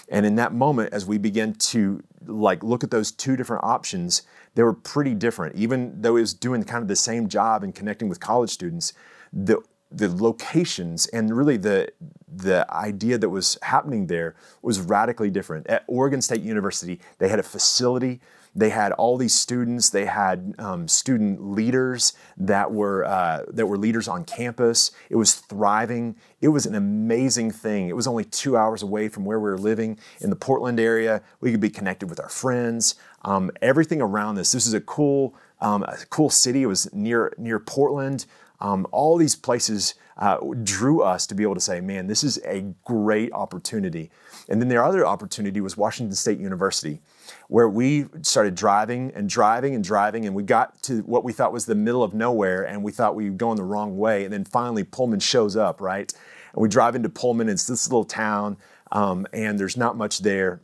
And 0.07 0.23
in 0.23 0.35
that 0.35 0.53
moment, 0.53 0.93
as 0.93 1.05
we 1.05 1.17
began 1.17 1.53
to 1.53 2.03
like 2.27 2.63
look 2.63 2.83
at 2.83 2.91
those 2.91 3.11
two 3.11 3.35
different 3.35 3.63
options, 3.63 4.21
they 4.53 4.61
were 4.61 4.73
pretty 4.73 5.15
different. 5.15 5.55
Even 5.55 5.99
though 5.99 6.15
it 6.15 6.21
was 6.21 6.33
doing 6.33 6.63
kind 6.63 6.83
of 6.83 6.87
the 6.87 6.95
same 6.95 7.27
job 7.27 7.63
and 7.63 7.73
connecting 7.73 8.07
with 8.07 8.19
college 8.19 8.51
students, 8.51 8.93
the 9.33 9.61
the 9.89 10.09
locations 10.09 11.07
and 11.07 11.35
really 11.35 11.55
the 11.55 11.89
the 12.27 12.65
idea 12.73 13.17
that 13.17 13.29
was 13.29 13.57
happening 13.61 14.07
there 14.07 14.35
was 14.61 14.81
radically 14.81 15.29
different. 15.29 15.65
At 15.67 15.85
Oregon 15.87 16.21
State 16.21 16.41
University, 16.41 16.99
they 17.17 17.29
had 17.29 17.39
a 17.39 17.43
facility 17.43 18.19
they 18.57 18.71
had 18.71 18.91
all 18.93 19.17
these 19.17 19.35
students. 19.35 19.91
They 19.91 20.05
had 20.05 20.55
um, 20.57 20.87
student 20.87 21.51
leaders 21.51 22.13
that 22.37 22.73
were 22.73 23.05
uh, 23.05 23.43
that 23.49 23.67
were 23.67 23.77
leaders 23.77 24.07
on 24.07 24.25
campus. 24.25 24.89
It 25.11 25.15
was 25.15 25.35
thriving. 25.35 26.15
It 26.41 26.47
was 26.47 26.65
an 26.65 26.73
amazing 26.73 27.51
thing. 27.51 27.87
It 27.87 27.95
was 27.95 28.07
only 28.07 28.25
two 28.25 28.57
hours 28.57 28.81
away 28.81 29.09
from 29.09 29.25
where 29.25 29.39
we 29.39 29.51
were 29.51 29.59
living 29.59 29.99
in 30.19 30.31
the 30.31 30.35
Portland 30.35 30.79
area. 30.79 31.21
We 31.39 31.51
could 31.51 31.61
be 31.61 31.69
connected 31.69 32.09
with 32.09 32.19
our 32.19 32.29
friends. 32.29 32.95
Um, 33.23 33.51
everything 33.61 34.01
around 34.01 34.35
this. 34.35 34.51
This 34.51 34.65
is 34.65 34.73
a 34.73 34.81
cool, 34.81 35.35
um, 35.61 35.83
a 35.83 35.95
cool 36.09 36.31
city. 36.31 36.63
It 36.63 36.67
was 36.67 36.91
near 36.91 37.33
near 37.37 37.59
Portland. 37.59 38.25
Um, 38.59 38.87
all 38.91 39.17
these 39.17 39.35
places 39.35 39.93
uh, 40.17 40.37
drew 40.63 41.03
us 41.03 41.27
to 41.27 41.35
be 41.35 41.43
able 41.43 41.53
to 41.53 41.61
say, 41.61 41.79
man, 41.79 42.07
this 42.07 42.23
is 42.23 42.39
a 42.43 42.73
great 42.83 43.31
opportunity. 43.33 44.09
And 44.49 44.59
then 44.59 44.67
their 44.67 44.83
other 44.83 45.05
opportunity 45.05 45.61
was 45.61 45.77
Washington 45.77 46.15
State 46.15 46.39
University 46.39 47.01
where 47.47 47.69
we 47.69 48.05
started 48.23 48.55
driving 48.55 49.11
and 49.15 49.29
driving 49.29 49.73
and 49.73 49.83
driving, 49.83 50.25
and 50.25 50.35
we 50.35 50.43
got 50.43 50.81
to 50.83 50.99
what 51.01 51.23
we 51.23 51.31
thought 51.31 51.53
was 51.53 51.65
the 51.65 51.75
middle 51.75 52.03
of 52.03 52.13
nowhere, 52.13 52.63
and 52.63 52.83
we 52.83 52.91
thought 52.91 53.15
we 53.15 53.29
were 53.29 53.35
going 53.35 53.55
the 53.55 53.63
wrong 53.63 53.97
way. 53.97 54.23
And 54.23 54.33
then 54.33 54.43
finally, 54.43 54.83
Pullman 54.83 55.19
shows 55.19 55.55
up, 55.55 55.79
right? 55.79 56.11
And 56.53 56.61
we 56.61 56.69
drive 56.69 56.95
into 56.95 57.09
Pullman, 57.09 57.49
it's 57.49 57.65
this 57.65 57.87
little 57.87 58.05
town, 58.05 58.57
um, 58.91 59.25
and 59.31 59.59
there's 59.59 59.77
not 59.77 59.97
much 59.97 60.19
there. 60.19 60.61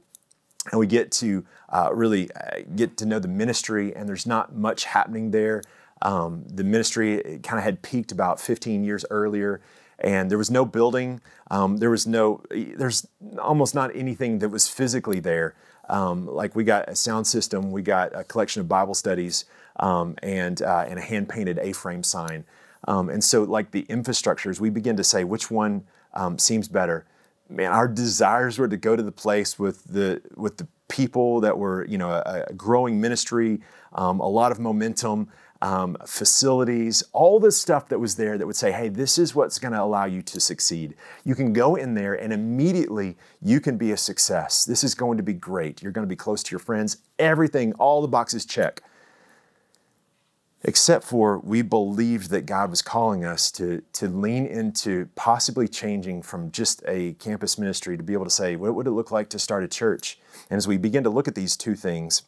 And 0.72 0.80
we 0.80 0.88
get 0.88 1.12
to 1.13 1.46
uh, 1.69 1.89
really 1.93 2.32
uh, 2.32 2.62
get 2.76 2.98
to 2.98 3.06
know 3.06 3.19
the 3.19 3.28
ministry, 3.28 3.96
and 3.96 4.08
there's 4.08 4.26
not 4.26 4.56
much 4.56 4.86
happening 4.86 5.32
there. 5.32 5.62
Um, 6.02 6.43
the 6.48 6.63
ministry 6.65 7.39
kind 7.43 7.60
of 7.60 7.63
had 7.63 7.82
peaked 7.82 8.12
about 8.12 8.41
15 8.41 8.84
years 8.84 9.06
earlier 9.10 9.62
and 10.00 10.30
there 10.30 10.38
was 10.38 10.52
no 10.52 10.65
building. 10.65 11.22
Um, 11.50 11.78
there 11.78 11.89
was 11.89 12.06
no, 12.06 12.41
there's 12.52 13.08
almost 13.39 13.74
not 13.74 13.96
anything 13.96 14.39
that 14.39 14.50
was 14.50 14.67
physically 14.67 15.19
there. 15.19 15.56
Um, 15.89 16.28
like 16.28 16.56
we 16.56 16.63
got 16.63 16.88
a 16.89 16.96
sound 16.96 17.28
system, 17.28 17.72
we 17.72 17.82
got 17.82 18.15
a 18.15 18.24
collection 18.24 18.62
of 18.62 18.67
Bible 18.67 18.93
studies, 18.93 19.46
um, 19.78 20.15
and 20.24 20.62
uh, 20.62 20.86
and 20.88 20.98
a 21.00 21.02
hand 21.02 21.30
painted 21.30 21.60
A-frame 21.60 22.04
sign. 22.04 22.46
Um, 22.88 23.10
and 23.10 23.24
so, 23.24 23.43
like 23.43 23.72
the 23.72 23.84
infrastructures, 23.84 24.60
we 24.60 24.69
begin 24.69 24.98
to 24.98 25.04
say 25.04 25.24
which 25.24 25.50
one 25.52 25.86
um, 26.13 26.38
seems 26.38 26.67
better. 26.67 27.06
Man, 27.50 27.72
our 27.72 27.88
desires 27.88 28.58
were 28.58 28.67
to 28.67 28.78
go 28.78 28.96
to 28.96 29.04
the 29.04 29.12
place 29.12 29.60
with 29.60 29.84
the 29.86 30.22
with 30.36 30.58
the 30.58 30.67
people 30.88 31.41
that 31.41 31.58
were, 31.58 31.86
you 31.86 31.98
know, 31.98 32.10
a, 32.10 32.46
a 32.48 32.54
growing 32.54 33.02
ministry, 33.02 33.62
um, 33.93 34.19
a 34.19 34.28
lot 34.28 34.52
of 34.52 34.60
momentum, 34.60 35.28
um, 35.63 35.95
facilities, 36.06 37.04
all 37.13 37.39
the 37.39 37.52
stuff 37.52 37.88
that 37.88 37.97
was 37.97 38.15
there 38.15 38.38
that 38.38 38.45
would 38.45 38.58
say, 38.58 38.73
hey, 38.73 38.89
this 38.89 39.17
is 39.17 39.34
what's 39.34 39.60
going 39.60 39.71
to 39.71 39.82
allow 39.82 40.04
you 40.04 40.21
to 40.21 40.39
succeed. 40.41 40.93
You 41.23 41.36
can 41.36 41.54
go 41.54 41.76
in 41.76 41.93
there 41.93 42.15
and 42.15 42.34
immediately 42.34 43.15
you 43.41 43.62
can 43.62 43.78
be 43.78 43.93
a 43.93 43.97
success. 43.97 44.65
This 44.65 44.84
is 44.84 44.93
going 44.93 45.15
to 45.17 45.23
be 45.23 45.32
great. 45.32 45.82
You're 45.82 45.93
going 45.93 46.06
to 46.06 46.10
be 46.10 46.17
close 46.17 46.43
to 46.43 46.52
your 46.52 46.60
friends. 46.60 46.97
Everything, 47.17 47.71
all 47.76 48.02
the 48.02 48.10
boxes 48.10 48.45
check. 48.45 48.84
Except 50.63 51.06
for 51.06 51.39
we 51.39 51.62
believed 51.62 52.30
that 52.32 52.45
God 52.45 52.69
was 52.69 52.82
calling 52.82 53.23
us 53.23 53.49
to, 53.52 53.84
to 53.93 54.10
lean 54.10 54.45
into 54.45 55.08
possibly 55.15 55.69
changing 55.69 56.23
from 56.23 56.52
just 56.52 56.84
a 56.86 57.13
campus 57.13 57.58
ministry 57.58 57.95
to 57.95 58.04
be 58.04 58.12
able 58.12 58.26
to 58.26 58.30
say, 58.30 58.58
what 58.58 58.76
would 58.76 58.88
it 58.88 58.91
look 58.91 59.12
like 59.12 59.30
to 59.30 59.39
start 59.39 59.63
a 59.63 59.69
church? 59.69 60.19
And 60.49 60.58
as 60.58 60.67
we 60.67 60.76
begin 60.76 61.04
to 61.06 61.10
look 61.10 61.30
at 61.30 61.36
these 61.36 61.56
two 61.56 61.76
things, 61.76 62.23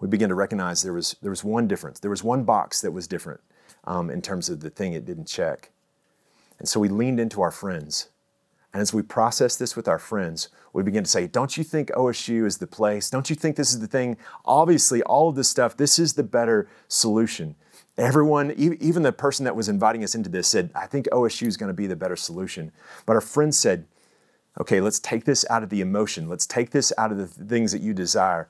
we 0.00 0.08
begin 0.08 0.28
to 0.28 0.34
recognize 0.34 0.82
there 0.82 0.92
was, 0.92 1.16
there 1.22 1.30
was 1.30 1.44
one 1.44 1.66
difference. 1.66 1.98
There 2.00 2.10
was 2.10 2.22
one 2.22 2.44
box 2.44 2.80
that 2.80 2.92
was 2.92 3.08
different 3.08 3.40
um, 3.84 4.10
in 4.10 4.22
terms 4.22 4.48
of 4.48 4.60
the 4.60 4.70
thing 4.70 4.92
it 4.92 5.04
didn't 5.04 5.26
check. 5.26 5.70
And 6.58 6.68
so 6.68 6.80
we 6.80 6.88
leaned 6.88 7.20
into 7.20 7.40
our 7.40 7.50
friends. 7.50 8.08
And 8.72 8.82
as 8.82 8.92
we 8.92 9.02
process 9.02 9.56
this 9.56 9.76
with 9.76 9.88
our 9.88 9.98
friends, 9.98 10.48
we 10.72 10.82
begin 10.82 11.02
to 11.02 11.10
say, 11.10 11.26
Don't 11.26 11.56
you 11.56 11.64
think 11.64 11.88
OSU 11.90 12.44
is 12.44 12.58
the 12.58 12.66
place? 12.66 13.08
Don't 13.08 13.30
you 13.30 13.36
think 13.36 13.56
this 13.56 13.72
is 13.72 13.80
the 13.80 13.86
thing? 13.86 14.18
Obviously, 14.44 15.02
all 15.02 15.28
of 15.28 15.36
this 15.36 15.48
stuff, 15.48 15.76
this 15.76 15.98
is 15.98 16.12
the 16.12 16.22
better 16.22 16.68
solution. 16.86 17.54
Everyone, 17.96 18.52
even 18.52 19.02
the 19.02 19.12
person 19.12 19.44
that 19.44 19.56
was 19.56 19.68
inviting 19.68 20.04
us 20.04 20.14
into 20.14 20.28
this, 20.28 20.46
said, 20.46 20.70
I 20.74 20.86
think 20.86 21.06
OSU 21.10 21.46
is 21.46 21.56
going 21.56 21.68
to 21.68 21.74
be 21.74 21.86
the 21.86 21.96
better 21.96 22.14
solution. 22.14 22.70
But 23.06 23.14
our 23.14 23.20
friends 23.20 23.58
said, 23.58 23.86
Okay, 24.60 24.80
let's 24.80 25.00
take 25.00 25.24
this 25.24 25.46
out 25.48 25.62
of 25.62 25.70
the 25.70 25.80
emotion. 25.80 26.28
Let's 26.28 26.46
take 26.46 26.70
this 26.70 26.92
out 26.98 27.10
of 27.10 27.18
the 27.18 27.26
things 27.26 27.72
that 27.72 27.80
you 27.80 27.94
desire. 27.94 28.48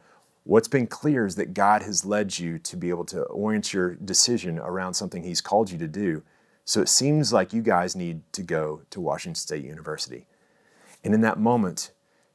What's 0.48 0.66
been 0.66 0.86
clear 0.86 1.26
is 1.26 1.34
that 1.34 1.52
God 1.52 1.82
has 1.82 2.06
led 2.06 2.38
you 2.38 2.58
to 2.60 2.74
be 2.74 2.88
able 2.88 3.04
to 3.04 3.20
orient 3.24 3.74
your 3.74 3.96
decision 3.96 4.58
around 4.58 4.94
something 4.94 5.22
He's 5.22 5.42
called 5.42 5.70
you 5.70 5.76
to 5.76 5.86
do. 5.86 6.22
So 6.64 6.80
it 6.80 6.88
seems 6.88 7.34
like 7.34 7.52
you 7.52 7.60
guys 7.60 7.94
need 7.94 8.22
to 8.32 8.42
go 8.42 8.80
to 8.88 8.98
Washington 8.98 9.34
State 9.34 9.62
University. 9.62 10.24
And 11.04 11.12
in 11.12 11.20
that 11.20 11.38
moment, 11.38 11.90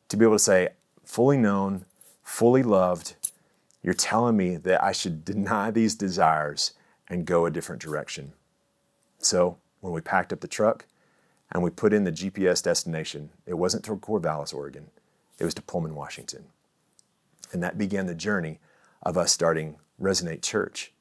to 0.10 0.15
be 0.15 0.26
able 0.26 0.36
to 0.36 0.39
say, 0.39 0.69
fully 1.04 1.38
known, 1.38 1.86
fully 2.21 2.62
loved, 2.62 3.15
you're 3.82 3.95
telling 3.95 4.38
me 4.38 4.58
that 4.58 4.84
I 4.84 4.91
should 4.91 5.26
deny 5.26 5.71
these 5.71 5.95
desires 5.95 6.73
and 7.10 7.26
go 7.26 7.47
a 7.47 7.52
different 7.52 7.82
direction. 7.82 8.34
So 9.17 9.58
when 9.82 9.91
we 9.91 10.02
packed 10.02 10.32
up 10.32 10.41
the 10.41 10.47
truck 10.47 10.86
and 11.52 11.63
we 11.63 11.71
put 11.71 11.93
in 11.93 12.04
the 12.04 12.12
GPS 12.12 12.62
destination, 12.62 13.32
it 13.47 13.56
wasn't 13.56 13.84
to 13.86 13.95
Corvallis, 13.95 14.54
Oregon, 14.54 14.91
it 15.39 15.45
was 15.45 15.56
to 15.56 15.63
Pullman, 15.63 15.95
Washington. 15.95 16.45
And 17.54 17.63
that 17.63 17.78
began 17.78 18.08
the 18.08 18.16
journey 18.16 18.60
of 19.04 19.18
us 19.18 19.32
starting 19.32 19.78
Resonate 20.02 20.42
Church. 20.42 20.92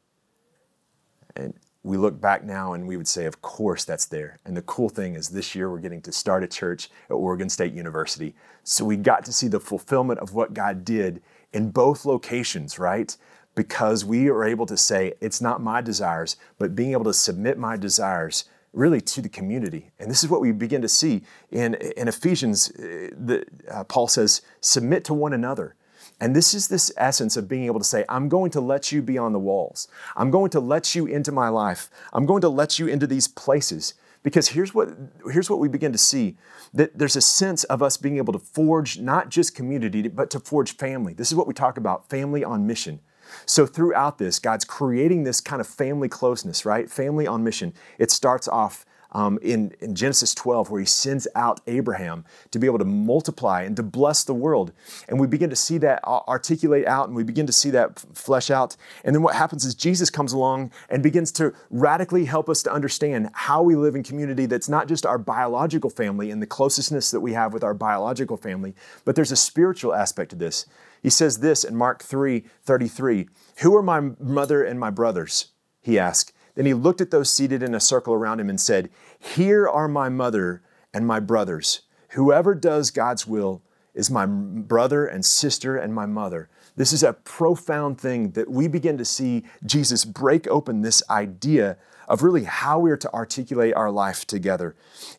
And 1.35 1.55
we 1.83 1.97
look 1.97 2.21
back 2.21 2.45
now 2.45 2.75
and 2.75 2.87
we 2.87 2.97
would 2.97 3.09
say, 3.09 3.25
of 3.25 3.43
course, 3.43 3.85
that's 3.85 4.05
there. 4.05 4.39
And 4.45 4.57
the 4.57 4.63
cool 4.63 4.89
thing 4.89 5.17
is, 5.17 5.31
this 5.31 5.55
year 5.55 5.71
we're 5.71 5.81
getting 5.81 6.03
to 6.03 6.13
start 6.13 6.45
a 6.45 6.47
church 6.47 6.91
at 7.11 7.15
Oregon 7.15 7.49
State 7.49 7.73
University. 7.73 8.35
So 8.63 8.85
we 8.85 8.97
got 8.97 9.25
to 9.25 9.33
see 9.33 9.49
the 9.49 9.59
fulfillment 9.59 10.21
of 10.21 10.35
what 10.35 10.55
God 10.55 10.85
did 10.85 11.23
in 11.53 11.71
both 11.71 12.05
locations, 12.05 12.79
right? 12.79 13.17
Because 13.55 14.05
we 14.05 14.29
are 14.29 14.45
able 14.45 14.67
to 14.67 14.77
say, 14.77 15.15
it's 15.21 15.41
not 15.41 15.61
my 15.61 15.81
desires, 15.81 16.37
but 16.59 16.77
being 16.77 16.93
able 16.93 17.05
to 17.05 17.15
submit 17.15 17.59
my 17.59 17.77
desires 17.77 18.45
really 18.73 19.01
to 19.01 19.21
the 19.21 19.29
community. 19.29 19.91
And 19.99 20.11
this 20.11 20.23
is 20.23 20.31
what 20.31 20.41
we 20.41 20.53
begin 20.53 20.83
to 20.83 20.89
see 20.89 21.23
in, 21.51 21.75
in 21.75 22.09
Ephesians. 22.09 22.71
Uh, 22.71 23.09
the, 23.13 23.45
uh, 23.71 23.85
Paul 23.85 24.09
says, 24.09 24.43
submit 24.61 25.05
to 25.07 25.15
one 25.15 25.33
another. 25.33 25.75
And 26.23 26.37
this 26.37 26.55
is 26.55 26.69
this 26.69 26.93
essence 26.97 27.37
of 27.37 27.49
being 27.49 27.65
able 27.65 27.81
to 27.81 27.85
say, 27.85 28.05
I'm 28.09 28.29
going 28.29 28.53
to 28.53 28.61
let 28.61 28.93
you 28.93 29.03
be 29.03 29.19
on 29.19 29.33
the 29.33 29.41
walls. 29.41 29.89
I'm 30.15 30.31
going 30.31 30.51
to 30.51 30.61
let 30.61 30.95
you 30.95 31.05
into 31.05 31.33
my 31.33 31.49
life. 31.49 31.91
I'm 32.13 32.27
going 32.27 32.43
to 32.43 32.49
let 32.49 32.79
you 32.79 32.87
into 32.87 33.09
these 33.09 33.27
places. 33.27 33.95
Because 34.23 34.47
here's 34.47 34.73
what, 34.73 34.91
here's 35.33 35.51
what 35.51 35.59
we 35.59 35.67
begin 35.67 35.91
to 35.91 35.99
see 35.99 36.37
that 36.75 36.97
there's 36.97 37.17
a 37.17 37.21
sense 37.21 37.65
of 37.65 37.83
us 37.83 37.97
being 37.97 38.19
able 38.19 38.33
to 38.35 38.39
forge 38.39 39.01
not 39.01 39.31
just 39.31 39.57
community, 39.57 40.07
but 40.07 40.31
to 40.31 40.39
forge 40.39 40.77
family. 40.77 41.13
This 41.13 41.33
is 41.33 41.35
what 41.35 41.49
we 41.49 41.55
talk 41.55 41.77
about 41.77 42.09
family 42.09 42.45
on 42.45 42.69
mission. 42.69 43.01
So, 43.45 43.67
throughout 43.67 44.19
this, 44.19 44.39
God's 44.39 44.65
creating 44.65 45.25
this 45.25 45.41
kind 45.41 45.61
of 45.61 45.67
family 45.67 46.09
closeness, 46.09 46.65
right? 46.65 46.89
Family 46.89 47.27
on 47.27 47.43
mission. 47.43 47.75
It 47.99 48.13
starts 48.13 48.47
off 48.47 48.87
um, 49.13 49.39
in, 49.43 49.75
in 49.81 49.95
Genesis 49.95 50.35
12, 50.35 50.71
where 50.71 50.81
he 50.81 50.87
sends 50.87 51.29
out 51.35 51.61
Abraham 51.67 52.25
to 52.51 52.59
be 52.59 52.67
able 52.67 52.79
to 52.79 52.85
multiply 52.85 53.63
and 53.63 53.77
to 53.77 53.83
bless 53.83 54.25
the 54.25 54.35
world. 54.35 54.73
And 55.09 55.21
we 55.21 55.27
begin 55.27 55.51
to 55.51 55.57
see 55.57 55.79
that 55.79 56.03
articulate 56.05 56.87
out 56.87 57.09
and 57.09 57.17
we 57.17 57.23
begin 57.23 57.47
to 57.47 57.53
see 57.53 57.71
that 57.71 57.99
flesh 58.15 58.51
out. 58.51 58.77
And 59.05 59.15
then 59.15 59.23
what 59.23 59.35
happens 59.35 59.65
is 59.65 59.75
Jesus 59.75 60.11
comes 60.11 60.33
along 60.33 60.73
and 60.89 61.03
begins 61.03 61.31
to 61.33 61.53
radically 61.71 62.25
help 62.25 62.49
us 62.49 62.63
to 62.65 62.73
understand 62.73 63.31
how 63.33 63.63
we 63.63 63.77
live 63.77 63.95
in 63.95 64.03
community 64.03 64.47
that's 64.47 64.69
not 64.69 64.89
just 64.89 65.07
our 65.07 65.19
biological 65.19 65.91
family 65.91 66.31
and 66.31 66.43
the 66.43 66.47
closeness 66.47 67.11
that 67.11 67.21
we 67.21 67.35
have 67.35 67.53
with 67.53 67.63
our 67.63 67.75
biological 67.75 68.37
family, 68.37 68.75
but 69.05 69.15
there's 69.15 69.33
a 69.33 69.37
spiritual 69.37 69.95
aspect 69.95 70.31
to 70.31 70.37
this. 70.37 70.67
He 71.03 71.11
says 71.11 71.39
this 71.41 71.65
in 71.65 71.77
Mark 71.77 72.03
3 72.03 72.45
33 72.65 73.29
Who 73.59 73.77
are 73.77 73.83
my 73.83 74.01
mother 74.21 74.63
and 74.63 74.79
my 74.79 74.91
brothers? 74.91 75.47
He 75.81 75.99
asked. 75.99 76.33
Then 76.55 76.67
he 76.67 76.75
looked 76.75 77.01
at 77.01 77.11
those 77.11 77.31
seated 77.31 77.63
in 77.63 77.75
a 77.75 77.81
circle 77.81 78.15
around 78.15 78.41
him 78.41 78.51
and 78.51 78.61
said, 78.61 78.91
Here 79.19 79.69
are 79.69 79.89
my 79.89 80.09
mother 80.09 80.63
and 80.93 81.07
my 81.07 81.21
brothers. 81.21 81.83
Whoever 82.11 82.55
does 82.55 82.91
God's 82.91 83.27
will 83.27 83.63
is 83.95 84.11
my 84.11 84.27
brother 84.27 85.07
and 85.07 85.25
sister 85.25 85.77
and 85.77 85.95
my 85.95 86.07
mother. 86.07 86.49
This 86.77 86.93
is 86.93 87.03
a 87.03 87.13
profound 87.13 88.01
thing 88.01 88.31
that 88.33 88.51
we 88.51 88.69
begin 88.69 88.97
to 88.99 89.05
see 89.05 89.45
Jesus 89.65 90.05
break 90.05 90.47
open 90.49 90.81
this 90.81 91.03
idea 91.11 91.77
of 92.09 92.23
really 92.23 92.45
how 92.45 92.79
we 92.79 92.91
are 92.91 92.97
to 92.97 93.13
articulate 93.13 93.75
our 93.75 93.91
life 93.91 94.27
together. 94.27 94.75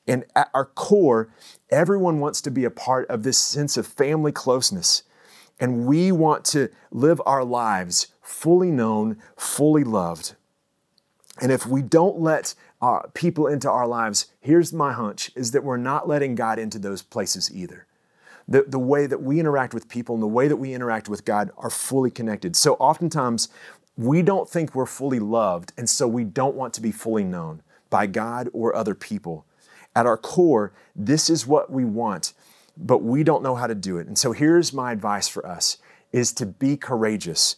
And 0.07 0.25
at 0.35 0.49
our 0.53 0.65
core, 0.65 1.29
everyone 1.69 2.19
wants 2.19 2.41
to 2.41 2.51
be 2.51 2.65
a 2.65 2.71
part 2.71 3.07
of 3.09 3.23
this 3.23 3.37
sense 3.37 3.77
of 3.77 3.87
family 3.87 4.31
closeness. 4.31 5.03
And 5.59 5.85
we 5.85 6.11
want 6.11 6.45
to 6.45 6.69
live 6.91 7.21
our 7.25 7.43
lives 7.43 8.07
fully 8.21 8.71
known, 8.71 9.17
fully 9.37 9.83
loved. 9.83 10.35
And 11.41 11.51
if 11.51 11.65
we 11.65 11.81
don't 11.81 12.19
let 12.19 12.53
uh, 12.81 13.01
people 13.13 13.47
into 13.47 13.69
our 13.69 13.87
lives, 13.87 14.27
here's 14.39 14.71
my 14.71 14.93
hunch 14.93 15.31
is 15.35 15.51
that 15.51 15.63
we're 15.63 15.77
not 15.77 16.07
letting 16.07 16.35
God 16.35 16.59
into 16.59 16.77
those 16.77 17.01
places 17.01 17.53
either. 17.53 17.87
The, 18.47 18.63
the 18.67 18.79
way 18.79 19.07
that 19.07 19.21
we 19.21 19.39
interact 19.39 19.73
with 19.73 19.87
people 19.87 20.15
and 20.15 20.21
the 20.21 20.27
way 20.27 20.47
that 20.47 20.57
we 20.57 20.73
interact 20.73 21.07
with 21.07 21.25
God 21.25 21.51
are 21.57 21.69
fully 21.69 22.11
connected. 22.11 22.55
So 22.55 22.73
oftentimes, 22.73 23.47
we 23.95 24.21
don't 24.21 24.49
think 24.49 24.73
we're 24.73 24.85
fully 24.85 25.19
loved, 25.19 25.71
and 25.77 25.89
so 25.89 26.07
we 26.07 26.23
don't 26.23 26.55
want 26.55 26.73
to 26.73 26.81
be 26.81 26.91
fully 26.91 27.23
known 27.23 27.61
by 27.89 28.07
God 28.07 28.49
or 28.51 28.75
other 28.75 28.95
people. 28.95 29.45
At 29.95 30.07
our 30.07 30.17
core, 30.17 30.73
this 30.95 31.29
is 31.29 31.45
what 31.45 31.71
we 31.71 31.85
want, 31.85 32.33
but 32.75 33.03
we 33.03 33.23
don't 33.23 33.43
know 33.43 33.55
how 33.55 33.67
to 33.67 33.75
do 33.75 33.97
it. 33.97 34.07
And 34.07 34.17
so 34.17 34.31
here's 34.31 34.73
my 34.73 34.91
advice 34.91 35.27
for 35.27 35.45
us 35.45 35.77
is 36.11 36.33
to 36.33 36.45
be 36.45 36.75
courageous. 36.75 37.55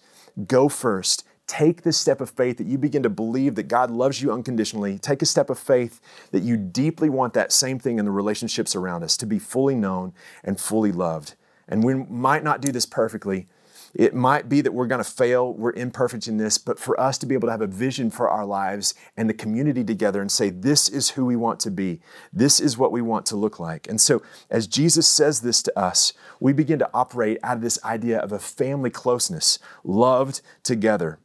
Go 0.47 0.67
first 0.69 1.25
take 1.47 1.83
this 1.83 1.97
step 1.97 2.21
of 2.21 2.29
faith 2.29 2.57
that 2.57 2.67
you 2.67 2.77
begin 2.77 3.03
to 3.03 3.09
believe 3.09 3.55
that 3.55 3.67
God 3.67 3.91
loves 3.91 4.21
you 4.21 4.31
unconditionally. 4.31 4.97
Take 4.97 5.21
a 5.21 5.25
step 5.25 5.49
of 5.49 5.59
faith 5.59 6.01
that 6.31 6.43
you 6.43 6.57
deeply 6.57 7.09
want 7.09 7.33
that 7.33 7.51
same 7.51 7.79
thing 7.79 7.99
in 7.99 8.05
the 8.05 8.11
relationships 8.11 8.75
around 8.75 9.03
us 9.03 9.15
to 9.17 9.25
be 9.25 9.39
fully 9.39 9.75
known 9.75 10.13
and 10.43 10.59
fully 10.59 10.91
loved. 10.91 11.35
And 11.67 11.83
we 11.83 11.95
might 11.95 12.43
not 12.43 12.61
do 12.61 12.71
this 12.71 12.85
perfectly. 12.85 13.47
It 13.93 14.13
might 14.13 14.49
be 14.49 14.59
that 14.59 14.73
we're 14.73 14.87
going 14.87 15.03
to 15.03 15.09
fail, 15.09 15.53
we're 15.53 15.71
imperfect 15.71 16.27
in 16.27 16.35
this, 16.35 16.57
but 16.57 16.77
for 16.77 16.99
us 16.99 17.17
to 17.19 17.25
be 17.25 17.33
able 17.33 17.47
to 17.47 17.51
have 17.51 17.61
a 17.61 17.67
vision 17.67 18.11
for 18.11 18.29
our 18.29 18.45
lives 18.45 18.93
and 19.15 19.29
the 19.29 19.33
community 19.33 19.85
together 19.85 20.19
and 20.19 20.29
say, 20.29 20.49
this 20.49 20.89
is 20.89 21.11
who 21.11 21.25
we 21.25 21.37
want 21.37 21.61
to 21.61 21.71
be, 21.71 22.01
this 22.33 22.59
is 22.59 22.77
what 22.77 22.91
we 22.91 23.01
want 23.01 23.25
to 23.27 23.37
look 23.37 23.57
like. 23.57 23.87
And 23.87 24.01
so, 24.01 24.21
as 24.49 24.67
Jesus 24.67 25.07
says 25.07 25.39
this 25.41 25.63
to 25.63 25.79
us, 25.79 26.11
we 26.41 26.51
begin 26.51 26.77
to 26.79 26.89
operate 26.93 27.37
out 27.41 27.55
of 27.55 27.63
this 27.63 27.81
idea 27.85 28.19
of 28.19 28.33
a 28.33 28.39
family 28.39 28.89
closeness, 28.89 29.59
loved 29.85 30.41
together. 30.61 31.19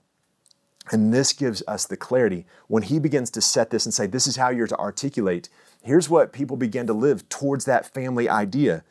And 0.91 1.15
this 1.15 1.33
gives 1.33 1.63
us 1.69 1.87
the 1.87 1.97
clarity 1.97 2.47
when 2.67 2.83
he 2.83 2.99
begins 2.99 3.31
to 3.31 3.41
set 3.41 3.71
this 3.71 3.87
and 3.87 3.95
say, 3.95 4.07
This 4.07 4.27
is 4.27 4.37
how 4.37 4.51
you're 4.51 4.67
to 4.67 4.79
articulate. 4.79 5.49
Here's 5.83 6.11
what 6.11 6.33
people 6.33 6.57
begin 6.57 6.87
to 6.89 6.93
live 6.93 7.29
towards 7.29 7.65
that 7.65 7.95
family 7.95 8.29
idea. 8.29 8.85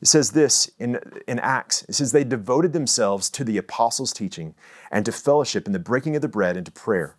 It 0.00 0.06
says 0.06 0.32
this 0.32 0.70
in, 0.78 1.00
in 1.26 1.38
Acts 1.38 1.84
it 1.88 1.94
says, 1.94 2.12
They 2.12 2.24
devoted 2.24 2.72
themselves 2.72 3.30
to 3.30 3.44
the 3.44 3.56
apostles' 3.56 4.12
teaching 4.12 4.54
and 4.90 5.04
to 5.06 5.12
fellowship 5.12 5.66
and 5.66 5.74
the 5.74 5.80
breaking 5.80 6.14
of 6.16 6.22
the 6.22 6.28
bread 6.28 6.56
and 6.56 6.66
to 6.66 6.72
prayer. 6.72 7.16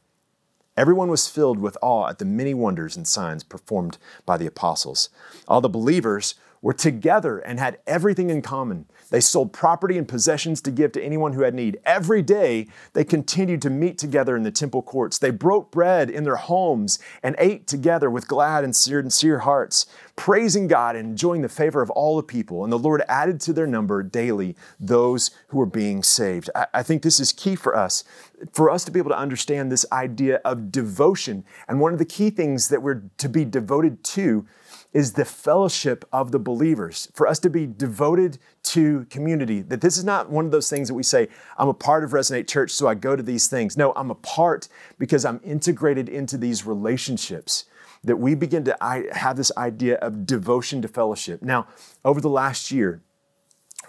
Everyone 0.77 1.09
was 1.09 1.27
filled 1.27 1.59
with 1.59 1.77
awe 1.81 2.07
at 2.07 2.19
the 2.19 2.25
many 2.25 2.53
wonders 2.53 2.95
and 2.95 3.05
signs 3.05 3.43
performed 3.43 3.97
by 4.25 4.37
the 4.37 4.45
apostles. 4.45 5.09
All 5.47 5.59
the 5.59 5.67
believers 5.67 6.35
were 6.61 6.73
together 6.73 7.39
and 7.39 7.59
had 7.59 7.77
everything 7.87 8.29
in 8.29 8.41
common. 8.41 8.85
They 9.09 9.21
sold 9.21 9.53
property 9.53 9.97
and 9.97 10.07
possessions 10.07 10.61
to 10.61 10.71
give 10.71 10.91
to 10.93 11.03
anyone 11.03 11.33
who 11.33 11.41
had 11.41 11.53
need. 11.53 11.79
Every 11.85 12.21
day, 12.21 12.67
they 12.93 13.03
continued 13.03 13.61
to 13.63 13.69
meet 13.69 13.97
together 13.97 14.35
in 14.35 14.43
the 14.43 14.51
temple 14.51 14.81
courts. 14.81 15.17
They 15.17 15.31
broke 15.31 15.71
bread 15.71 16.09
in 16.09 16.23
their 16.25 16.35
homes 16.35 16.99
and 17.23 17.35
ate 17.39 17.65
together 17.65 18.09
with 18.09 18.27
glad 18.27 18.63
and 18.63 18.75
sincere 18.75 19.39
hearts, 19.39 19.87
praising 20.15 20.67
God 20.67 20.95
and 20.95 21.09
enjoying 21.09 21.41
the 21.41 21.49
favor 21.49 21.81
of 21.81 21.89
all 21.91 22.17
the 22.17 22.23
people. 22.23 22.63
And 22.63 22.71
the 22.71 22.77
Lord 22.77 23.01
added 23.07 23.39
to 23.41 23.53
their 23.53 23.67
number 23.67 24.03
daily 24.03 24.55
those 24.79 25.31
who 25.47 25.57
were 25.57 25.65
being 25.65 26.03
saved. 26.03 26.49
I 26.73 26.83
think 26.83 27.01
this 27.01 27.19
is 27.19 27.31
key 27.31 27.55
for 27.55 27.75
us, 27.75 28.03
for 28.51 28.69
us 28.69 28.83
to 28.83 28.91
be 28.91 28.99
able 28.99 29.11
to 29.11 29.17
understand 29.17 29.71
this 29.71 29.85
idea 29.91 30.41
of 30.45 30.71
devotion. 30.71 31.45
And 31.67 31.79
one 31.79 31.93
of 31.93 31.99
the 31.99 32.05
key 32.05 32.29
things 32.29 32.67
that 32.69 32.81
we're 32.81 33.03
to 33.17 33.29
be 33.29 33.45
devoted 33.45 34.03
to 34.03 34.45
is 34.91 35.13
the 35.13 35.25
fellowship 35.25 36.03
of 36.11 36.31
the 36.31 36.39
believers, 36.39 37.09
for 37.13 37.27
us 37.27 37.37
to 37.39 37.49
be 37.49 37.67
devoted 37.67 38.39
to 38.63 39.05
community. 39.09 39.61
That 39.61 39.81
this 39.81 39.97
is 39.97 40.03
not 40.03 40.29
one 40.29 40.45
of 40.45 40.51
those 40.51 40.69
things 40.69 40.87
that 40.87 40.95
we 40.95 41.03
say, 41.03 41.27
I'm 41.57 41.67
a 41.67 41.73
part 41.73 42.03
of 42.03 42.11
Resonate 42.11 42.47
Church, 42.47 42.71
so 42.71 42.87
I 42.87 42.95
go 42.95 43.15
to 43.15 43.21
these 43.21 43.47
things. 43.47 43.77
No, 43.77 43.93
I'm 43.95 44.09
a 44.09 44.15
part 44.15 44.67
because 44.97 45.25
I'm 45.25 45.39
integrated 45.43 46.09
into 46.09 46.37
these 46.37 46.65
relationships. 46.65 47.65
That 48.03 48.15
we 48.15 48.33
begin 48.33 48.63
to 48.63 48.77
have 49.11 49.35
this 49.35 49.51
idea 49.57 49.97
of 49.97 50.25
devotion 50.25 50.81
to 50.81 50.87
fellowship. 50.87 51.41
Now, 51.41 51.67
over 52.05 52.21
the 52.21 52.29
last 52.29 52.71
year, 52.71 53.03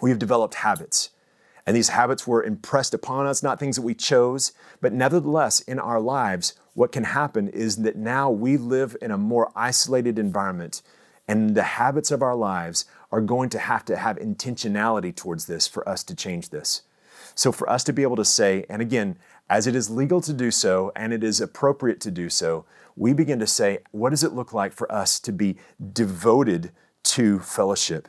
we 0.01 0.09
have 0.09 0.19
developed 0.19 0.55
habits. 0.55 1.11
And 1.65 1.75
these 1.75 1.89
habits 1.89 2.27
were 2.27 2.43
impressed 2.43 2.93
upon 2.93 3.25
us, 3.25 3.41
not 3.41 3.59
things 3.59 3.77
that 3.77 3.83
we 3.83 3.93
chose, 3.93 4.51
but 4.81 4.91
nevertheless, 4.91 5.61
in 5.61 5.79
our 5.79 6.01
lives, 6.01 6.55
what 6.73 6.91
can 6.91 7.03
happen 7.03 7.47
is 7.49 7.77
that 7.77 7.95
now 7.95 8.29
we 8.29 8.57
live 8.57 8.95
in 9.01 9.11
a 9.11 9.17
more 9.17 9.51
isolated 9.55 10.17
environment, 10.17 10.81
and 11.27 11.55
the 11.55 11.63
habits 11.63 12.11
of 12.11 12.21
our 12.21 12.35
lives 12.35 12.85
are 13.11 13.21
going 13.21 13.49
to 13.49 13.59
have 13.59 13.85
to 13.85 13.97
have 13.97 14.17
intentionality 14.17 15.15
towards 15.15 15.45
this 15.45 15.67
for 15.67 15.87
us 15.87 16.03
to 16.03 16.15
change 16.15 16.49
this. 16.49 16.83
So, 17.35 17.51
for 17.51 17.69
us 17.69 17.83
to 17.85 17.93
be 17.93 18.03
able 18.03 18.15
to 18.17 18.25
say, 18.25 18.65
and 18.69 18.81
again, 18.81 19.17
as 19.49 19.67
it 19.67 19.75
is 19.75 19.89
legal 19.89 20.21
to 20.21 20.33
do 20.33 20.49
so 20.51 20.91
and 20.95 21.13
it 21.13 21.23
is 21.23 21.41
appropriate 21.41 21.99
to 22.01 22.11
do 22.11 22.29
so, 22.29 22.65
we 22.95 23.13
begin 23.13 23.39
to 23.39 23.47
say, 23.47 23.79
what 23.91 24.09
does 24.09 24.23
it 24.23 24.33
look 24.33 24.53
like 24.53 24.73
for 24.73 24.89
us 24.91 25.19
to 25.21 25.31
be 25.31 25.57
devoted 25.93 26.71
to 27.03 27.39
fellowship? 27.39 28.07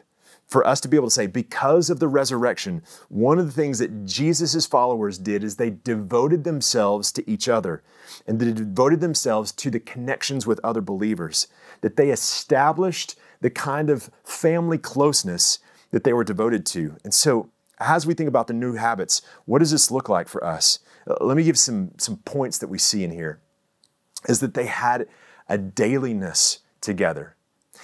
For 0.52 0.66
us 0.66 0.80
to 0.82 0.88
be 0.88 0.96
able 0.96 1.08
to 1.08 1.14
say, 1.14 1.26
because 1.26 1.88
of 1.88 1.98
the 1.98 2.06
resurrection, 2.06 2.82
one 3.08 3.38
of 3.38 3.46
the 3.46 3.52
things 3.52 3.78
that 3.78 4.04
Jesus' 4.04 4.66
followers 4.66 5.16
did 5.16 5.42
is 5.42 5.56
they 5.56 5.70
devoted 5.70 6.44
themselves 6.44 7.10
to 7.12 7.28
each 7.28 7.48
other 7.48 7.82
and 8.26 8.38
they 8.38 8.52
devoted 8.52 9.00
themselves 9.00 9.50
to 9.52 9.70
the 9.70 9.80
connections 9.80 10.46
with 10.46 10.60
other 10.62 10.82
believers, 10.82 11.48
that 11.80 11.96
they 11.96 12.10
established 12.10 13.18
the 13.40 13.48
kind 13.48 13.88
of 13.88 14.10
family 14.24 14.76
closeness 14.76 15.58
that 15.90 16.04
they 16.04 16.12
were 16.12 16.22
devoted 16.22 16.66
to. 16.66 16.96
And 17.02 17.14
so, 17.14 17.48
as 17.80 18.06
we 18.06 18.14
think 18.14 18.28
about 18.28 18.46
the 18.46 18.52
new 18.52 18.74
habits, 18.74 19.22
what 19.46 19.58
does 19.58 19.72
this 19.72 19.90
look 19.90 20.08
like 20.08 20.28
for 20.28 20.44
us? 20.44 20.78
Uh, 21.08 21.16
let 21.20 21.36
me 21.36 21.42
give 21.42 21.58
some, 21.58 21.92
some 21.96 22.18
points 22.18 22.58
that 22.58 22.68
we 22.68 22.78
see 22.78 23.02
in 23.02 23.10
here. 23.10 23.40
Is 24.28 24.38
that 24.40 24.54
they 24.54 24.66
had 24.66 25.08
a 25.48 25.58
dailiness 25.58 26.60
together, 26.80 27.36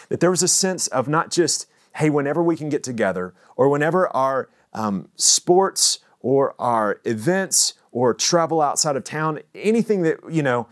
that 0.08 0.20
there 0.20 0.30
was 0.30 0.42
a 0.42 0.48
sense 0.48 0.86
of 0.88 1.08
not 1.08 1.32
just 1.32 1.66
hey, 1.96 2.10
whenever 2.10 2.42
we 2.42 2.56
can 2.56 2.68
get 2.68 2.82
together, 2.82 3.34
or 3.56 3.68
whenever 3.68 4.08
our 4.16 4.48
um, 4.72 5.08
sports 5.16 5.98
or 6.20 6.54
our 6.58 7.00
events 7.04 7.74
or 7.92 8.14
travel 8.14 8.60
outside 8.60 8.96
of 8.96 9.04
town, 9.04 9.40
anything 9.54 10.02
that, 10.02 10.18
you 10.30 10.42
know, 10.42 10.68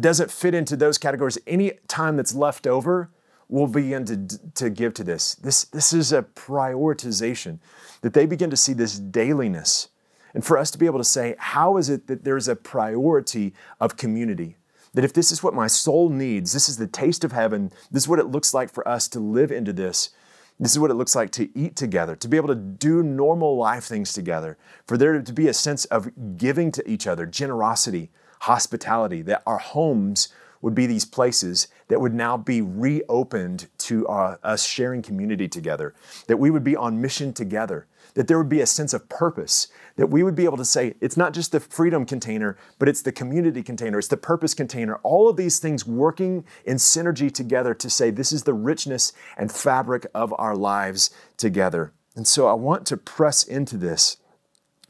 doesn't 0.00 0.30
fit 0.30 0.54
into 0.54 0.76
those 0.76 0.98
categories, 0.98 1.38
any 1.46 1.72
time 1.88 2.16
that's 2.16 2.34
left 2.34 2.66
over, 2.66 3.10
we'll 3.48 3.66
begin 3.66 4.04
to, 4.04 4.38
to 4.54 4.70
give 4.70 4.94
to 4.94 5.04
this. 5.04 5.34
This, 5.36 5.64
this 5.64 5.92
is 5.92 6.12
a 6.12 6.22
prioritization 6.22 7.58
that 8.00 8.14
they 8.14 8.26
begin 8.26 8.50
to 8.50 8.56
see 8.56 8.72
this 8.72 8.98
dailiness. 8.98 9.88
And 10.34 10.44
for 10.44 10.58
us 10.58 10.70
to 10.72 10.78
be 10.78 10.86
able 10.86 10.98
to 10.98 11.04
say, 11.04 11.34
how 11.38 11.76
is 11.76 11.88
it 11.88 12.08
that 12.08 12.24
there's 12.24 12.48
a 12.48 12.56
priority 12.56 13.54
of 13.80 13.96
community? 13.96 14.56
That 14.94 15.04
if 15.04 15.12
this 15.12 15.30
is 15.30 15.42
what 15.42 15.54
my 15.54 15.66
soul 15.66 16.08
needs, 16.08 16.52
this 16.52 16.68
is 16.68 16.78
the 16.78 16.86
taste 16.86 17.24
of 17.24 17.32
heaven, 17.32 17.70
this 17.90 18.04
is 18.04 18.08
what 18.08 18.18
it 18.18 18.26
looks 18.26 18.52
like 18.52 18.72
for 18.72 18.86
us 18.86 19.08
to 19.08 19.20
live 19.20 19.52
into 19.52 19.72
this, 19.72 20.10
this 20.58 20.72
is 20.72 20.78
what 20.78 20.90
it 20.90 20.94
looks 20.94 21.14
like 21.14 21.30
to 21.32 21.56
eat 21.58 21.76
together, 21.76 22.16
to 22.16 22.28
be 22.28 22.36
able 22.36 22.48
to 22.48 22.54
do 22.54 23.02
normal 23.02 23.56
life 23.56 23.84
things 23.84 24.12
together, 24.12 24.56
for 24.86 24.96
there 24.96 25.20
to 25.20 25.32
be 25.32 25.48
a 25.48 25.54
sense 25.54 25.84
of 25.86 26.36
giving 26.38 26.72
to 26.72 26.88
each 26.88 27.06
other, 27.06 27.26
generosity, 27.26 28.10
hospitality, 28.40 29.22
that 29.22 29.42
our 29.46 29.58
homes 29.58 30.28
would 30.62 30.74
be 30.74 30.86
these 30.86 31.04
places 31.04 31.68
that 31.88 32.00
would 32.00 32.14
now 32.14 32.36
be 32.36 32.62
reopened 32.62 33.68
to 33.78 34.06
uh, 34.08 34.36
us 34.42 34.64
sharing 34.64 35.02
community 35.02 35.46
together, 35.46 35.94
that 36.26 36.38
we 36.38 36.50
would 36.50 36.64
be 36.64 36.74
on 36.74 37.00
mission 37.00 37.32
together, 37.32 37.86
that 38.16 38.28
there 38.28 38.38
would 38.38 38.48
be 38.48 38.62
a 38.62 38.66
sense 38.66 38.94
of 38.94 39.08
purpose, 39.10 39.68
that 39.96 40.08
we 40.08 40.22
would 40.22 40.34
be 40.34 40.46
able 40.46 40.56
to 40.56 40.64
say, 40.64 40.94
it's 41.02 41.18
not 41.18 41.34
just 41.34 41.52
the 41.52 41.60
freedom 41.60 42.06
container, 42.06 42.56
but 42.78 42.88
it's 42.88 43.02
the 43.02 43.12
community 43.12 43.62
container, 43.62 43.98
it's 43.98 44.08
the 44.08 44.16
purpose 44.16 44.54
container, 44.54 44.96
all 45.02 45.28
of 45.28 45.36
these 45.36 45.58
things 45.58 45.86
working 45.86 46.44
in 46.64 46.78
synergy 46.78 47.32
together 47.32 47.74
to 47.74 47.90
say, 47.90 48.10
this 48.10 48.32
is 48.32 48.44
the 48.44 48.54
richness 48.54 49.12
and 49.36 49.52
fabric 49.52 50.06
of 50.14 50.34
our 50.38 50.56
lives 50.56 51.10
together. 51.36 51.92
And 52.16 52.26
so 52.26 52.48
I 52.48 52.54
want 52.54 52.86
to 52.86 52.96
press 52.96 53.44
into 53.44 53.76
this. 53.76 54.16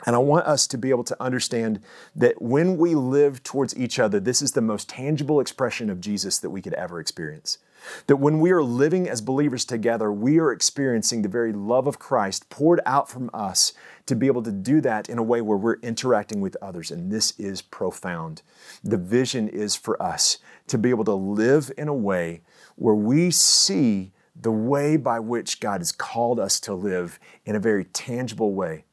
And 0.07 0.15
I 0.15 0.21
want 0.21 0.47
us 0.47 0.67
to 0.69 0.79
be 0.79 0.91
able 0.91 1.05
to 1.05 1.21
understand 1.21 1.81
that 2.15 2.41
when 2.41 2.77
we 2.77 2.95
live 2.95 3.43
towards 3.43 3.77
each 3.77 3.99
other, 3.99 4.21
this 4.21 4.41
is 4.41 4.53
the 4.53 4.61
most 4.61 4.89
tangible 4.89 5.41
expression 5.41 5.91
of 5.91 6.01
Jesus 6.01 6.39
that 6.39 6.51
we 6.51 6.63
could 6.63 6.75
ever 6.75 7.01
experience. 7.01 7.59
That 8.07 8.17
when 8.17 8.41
we 8.41 8.51
are 8.51 8.63
living 8.63 9.09
as 9.09 9.21
believers 9.21 9.65
together, 9.65 10.13
we 10.13 10.39
are 10.39 10.53
experiencing 10.53 11.23
the 11.23 11.29
very 11.29 11.53
love 11.53 11.87
of 11.87 11.99
Christ 11.99 12.49
poured 12.51 12.81
out 12.87 13.09
from 13.09 13.31
us 13.33 13.73
to 14.07 14.17
be 14.17 14.27
able 14.27 14.43
to 14.43 14.53
do 14.53 14.81
that 14.81 15.09
in 15.09 15.19
a 15.19 15.23
way 15.23 15.41
where 15.41 15.57
we're 15.57 15.81
interacting 15.81 16.41
with 16.41 16.57
others. 16.63 16.91
And 16.91 17.11
this 17.11 17.33
is 17.39 17.63
profound. 17.63 18.43
The 18.83 18.97
vision 18.97 19.49
is 19.49 19.77
for 19.77 20.01
us 20.03 20.39
to 20.69 20.79
be 20.79 20.91
able 20.91 21.05
to 21.05 21.15
live 21.15 21.71
in 21.77 21.89
a 21.89 21.95
way 21.95 22.43
where 22.77 22.95
we 22.95 23.31
see 23.31 24.13
the 24.41 24.53
way 24.53 24.97
by 24.97 25.19
which 25.19 25.61
God 25.61 25.81
has 25.81 25.93
called 25.93 26.39
us 26.39 26.61
to 26.61 26.75
live 26.75 27.19
in 27.45 27.57
a 27.57 27.61
very 27.61 27.85
tangible 27.85 28.53
way 28.53 28.85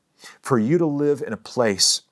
for 0.42 0.58
you 0.58 0.78
to 0.78 0.86
live 0.86 1.22
in 1.26 1.34
a 1.34 1.38
place 1.38 2.04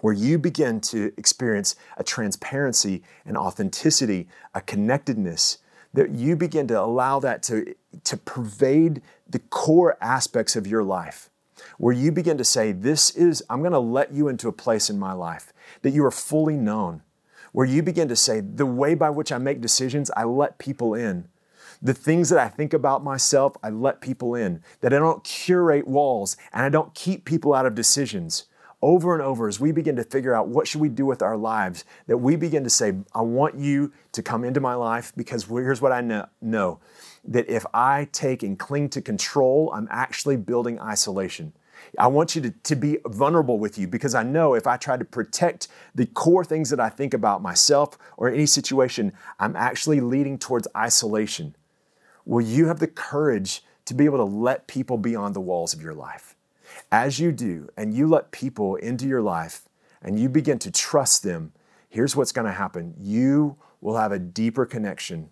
where 0.00 0.12
you 0.12 0.38
begin 0.38 0.80
to 0.80 1.12
experience 1.16 1.76
a 1.96 2.04
transparency, 2.04 3.02
an 3.24 3.36
authenticity, 3.36 4.28
a 4.54 4.60
connectedness, 4.60 5.58
that 5.94 6.10
you 6.10 6.36
begin 6.36 6.66
to 6.68 6.80
allow 6.80 7.18
that 7.20 7.42
to, 7.44 7.74
to 8.02 8.16
pervade 8.16 9.00
the 9.28 9.38
core 9.38 9.96
aspects 10.00 10.56
of 10.56 10.66
your 10.66 10.84
life. 10.84 11.30
Where 11.78 11.94
you 11.94 12.12
begin 12.12 12.36
to 12.38 12.44
say, 12.44 12.72
This 12.72 13.10
is, 13.10 13.42
I'm 13.48 13.60
going 13.60 13.72
to 13.72 13.78
let 13.78 14.12
you 14.12 14.28
into 14.28 14.48
a 14.48 14.52
place 14.52 14.90
in 14.90 14.98
my 14.98 15.12
life 15.12 15.52
that 15.82 15.90
you 15.90 16.04
are 16.04 16.10
fully 16.10 16.56
known. 16.56 17.02
Where 17.52 17.66
you 17.66 17.82
begin 17.82 18.08
to 18.08 18.16
say, 18.16 18.40
The 18.40 18.66
way 18.66 18.94
by 18.94 19.10
which 19.10 19.32
I 19.32 19.38
make 19.38 19.60
decisions, 19.60 20.10
I 20.16 20.24
let 20.24 20.58
people 20.58 20.94
in. 20.94 21.28
The 21.80 21.94
things 21.94 22.28
that 22.30 22.38
I 22.38 22.48
think 22.48 22.72
about 22.72 23.04
myself, 23.04 23.56
I 23.62 23.70
let 23.70 24.00
people 24.00 24.34
in. 24.34 24.62
That 24.80 24.92
I 24.92 24.98
don't 24.98 25.24
curate 25.24 25.86
walls 25.86 26.36
and 26.52 26.64
I 26.64 26.68
don't 26.68 26.94
keep 26.94 27.24
people 27.24 27.54
out 27.54 27.66
of 27.66 27.74
decisions. 27.74 28.44
Over 28.84 29.14
and 29.14 29.22
over, 29.22 29.48
as 29.48 29.58
we 29.58 29.72
begin 29.72 29.96
to 29.96 30.04
figure 30.04 30.34
out 30.34 30.48
what 30.48 30.68
should 30.68 30.82
we 30.82 30.90
do 30.90 31.06
with 31.06 31.22
our 31.22 31.38
lives, 31.38 31.86
that 32.06 32.18
we 32.18 32.36
begin 32.36 32.64
to 32.64 32.68
say, 32.68 32.92
I 33.14 33.22
want 33.22 33.54
you 33.54 33.94
to 34.12 34.22
come 34.22 34.44
into 34.44 34.60
my 34.60 34.74
life 34.74 35.10
because 35.16 35.44
here's 35.44 35.80
what 35.80 35.90
I 35.90 36.02
know, 36.02 36.26
know 36.42 36.80
that 37.24 37.48
if 37.48 37.64
I 37.72 38.08
take 38.12 38.42
and 38.42 38.58
cling 38.58 38.90
to 38.90 39.00
control, 39.00 39.72
I'm 39.72 39.88
actually 39.90 40.36
building 40.36 40.78
isolation. 40.78 41.54
I 41.98 42.08
want 42.08 42.36
you 42.36 42.42
to, 42.42 42.50
to 42.50 42.76
be 42.76 42.98
vulnerable 43.06 43.58
with 43.58 43.78
you 43.78 43.88
because 43.88 44.14
I 44.14 44.22
know 44.22 44.52
if 44.52 44.66
I 44.66 44.76
try 44.76 44.98
to 44.98 45.04
protect 45.06 45.68
the 45.94 46.04
core 46.04 46.44
things 46.44 46.68
that 46.68 46.78
I 46.78 46.90
think 46.90 47.14
about 47.14 47.40
myself 47.40 47.96
or 48.18 48.28
any 48.28 48.44
situation, 48.44 49.14
I'm 49.40 49.56
actually 49.56 50.02
leading 50.02 50.36
towards 50.36 50.68
isolation. 50.76 51.56
Will 52.26 52.42
you 52.42 52.66
have 52.66 52.80
the 52.80 52.86
courage 52.86 53.64
to 53.86 53.94
be 53.94 54.04
able 54.04 54.18
to 54.18 54.24
let 54.24 54.66
people 54.66 54.98
beyond 54.98 55.34
the 55.34 55.40
walls 55.40 55.72
of 55.72 55.80
your 55.80 55.94
life? 55.94 56.33
As 56.94 57.18
you 57.18 57.32
do, 57.32 57.68
and 57.76 57.92
you 57.92 58.06
let 58.06 58.30
people 58.30 58.76
into 58.76 59.08
your 59.08 59.20
life 59.20 59.68
and 60.00 60.16
you 60.16 60.28
begin 60.28 60.60
to 60.60 60.70
trust 60.70 61.24
them, 61.24 61.52
here's 61.88 62.14
what's 62.14 62.30
going 62.30 62.46
to 62.46 62.52
happen. 62.52 62.94
You 62.96 63.56
will 63.80 63.96
have 63.96 64.12
a 64.12 64.18
deeper 64.20 64.64
connection, 64.64 65.28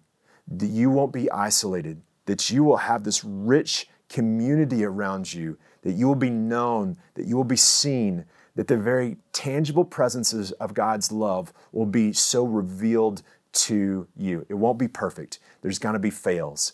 that 0.48 0.66
you 0.66 0.90
won't 0.90 1.12
be 1.12 1.31
isolated, 1.31 2.03
that 2.27 2.51
you 2.51 2.64
will 2.64 2.79
have 2.79 3.05
this 3.05 3.22
rich 3.22 3.88
community 4.09 4.85
around 4.85 5.33
you, 5.33 5.57
that 5.83 5.92
you 5.92 6.09
will 6.09 6.16
be 6.16 6.31
known, 6.31 6.96
that 7.14 7.27
you 7.29 7.37
will 7.37 7.44
be 7.44 7.55
seen, 7.55 8.25
that 8.57 8.66
the 8.66 8.77
very 8.77 9.18
tangible 9.33 9.85
presences 9.85 10.51
of 10.51 10.75
God's 10.75 11.12
love 11.12 11.53
will 11.70 11.87
be 11.87 12.12
so 12.12 12.44
revealed 12.44 13.22
to 13.53 14.09
you. 14.16 14.44
It 14.48 14.55
won't 14.55 14.81
be 14.81 14.88
perfect, 14.88 15.38
there's 15.61 15.79
going 15.79 15.92
to 15.92 16.01
be 16.01 16.11
fails. 16.11 16.72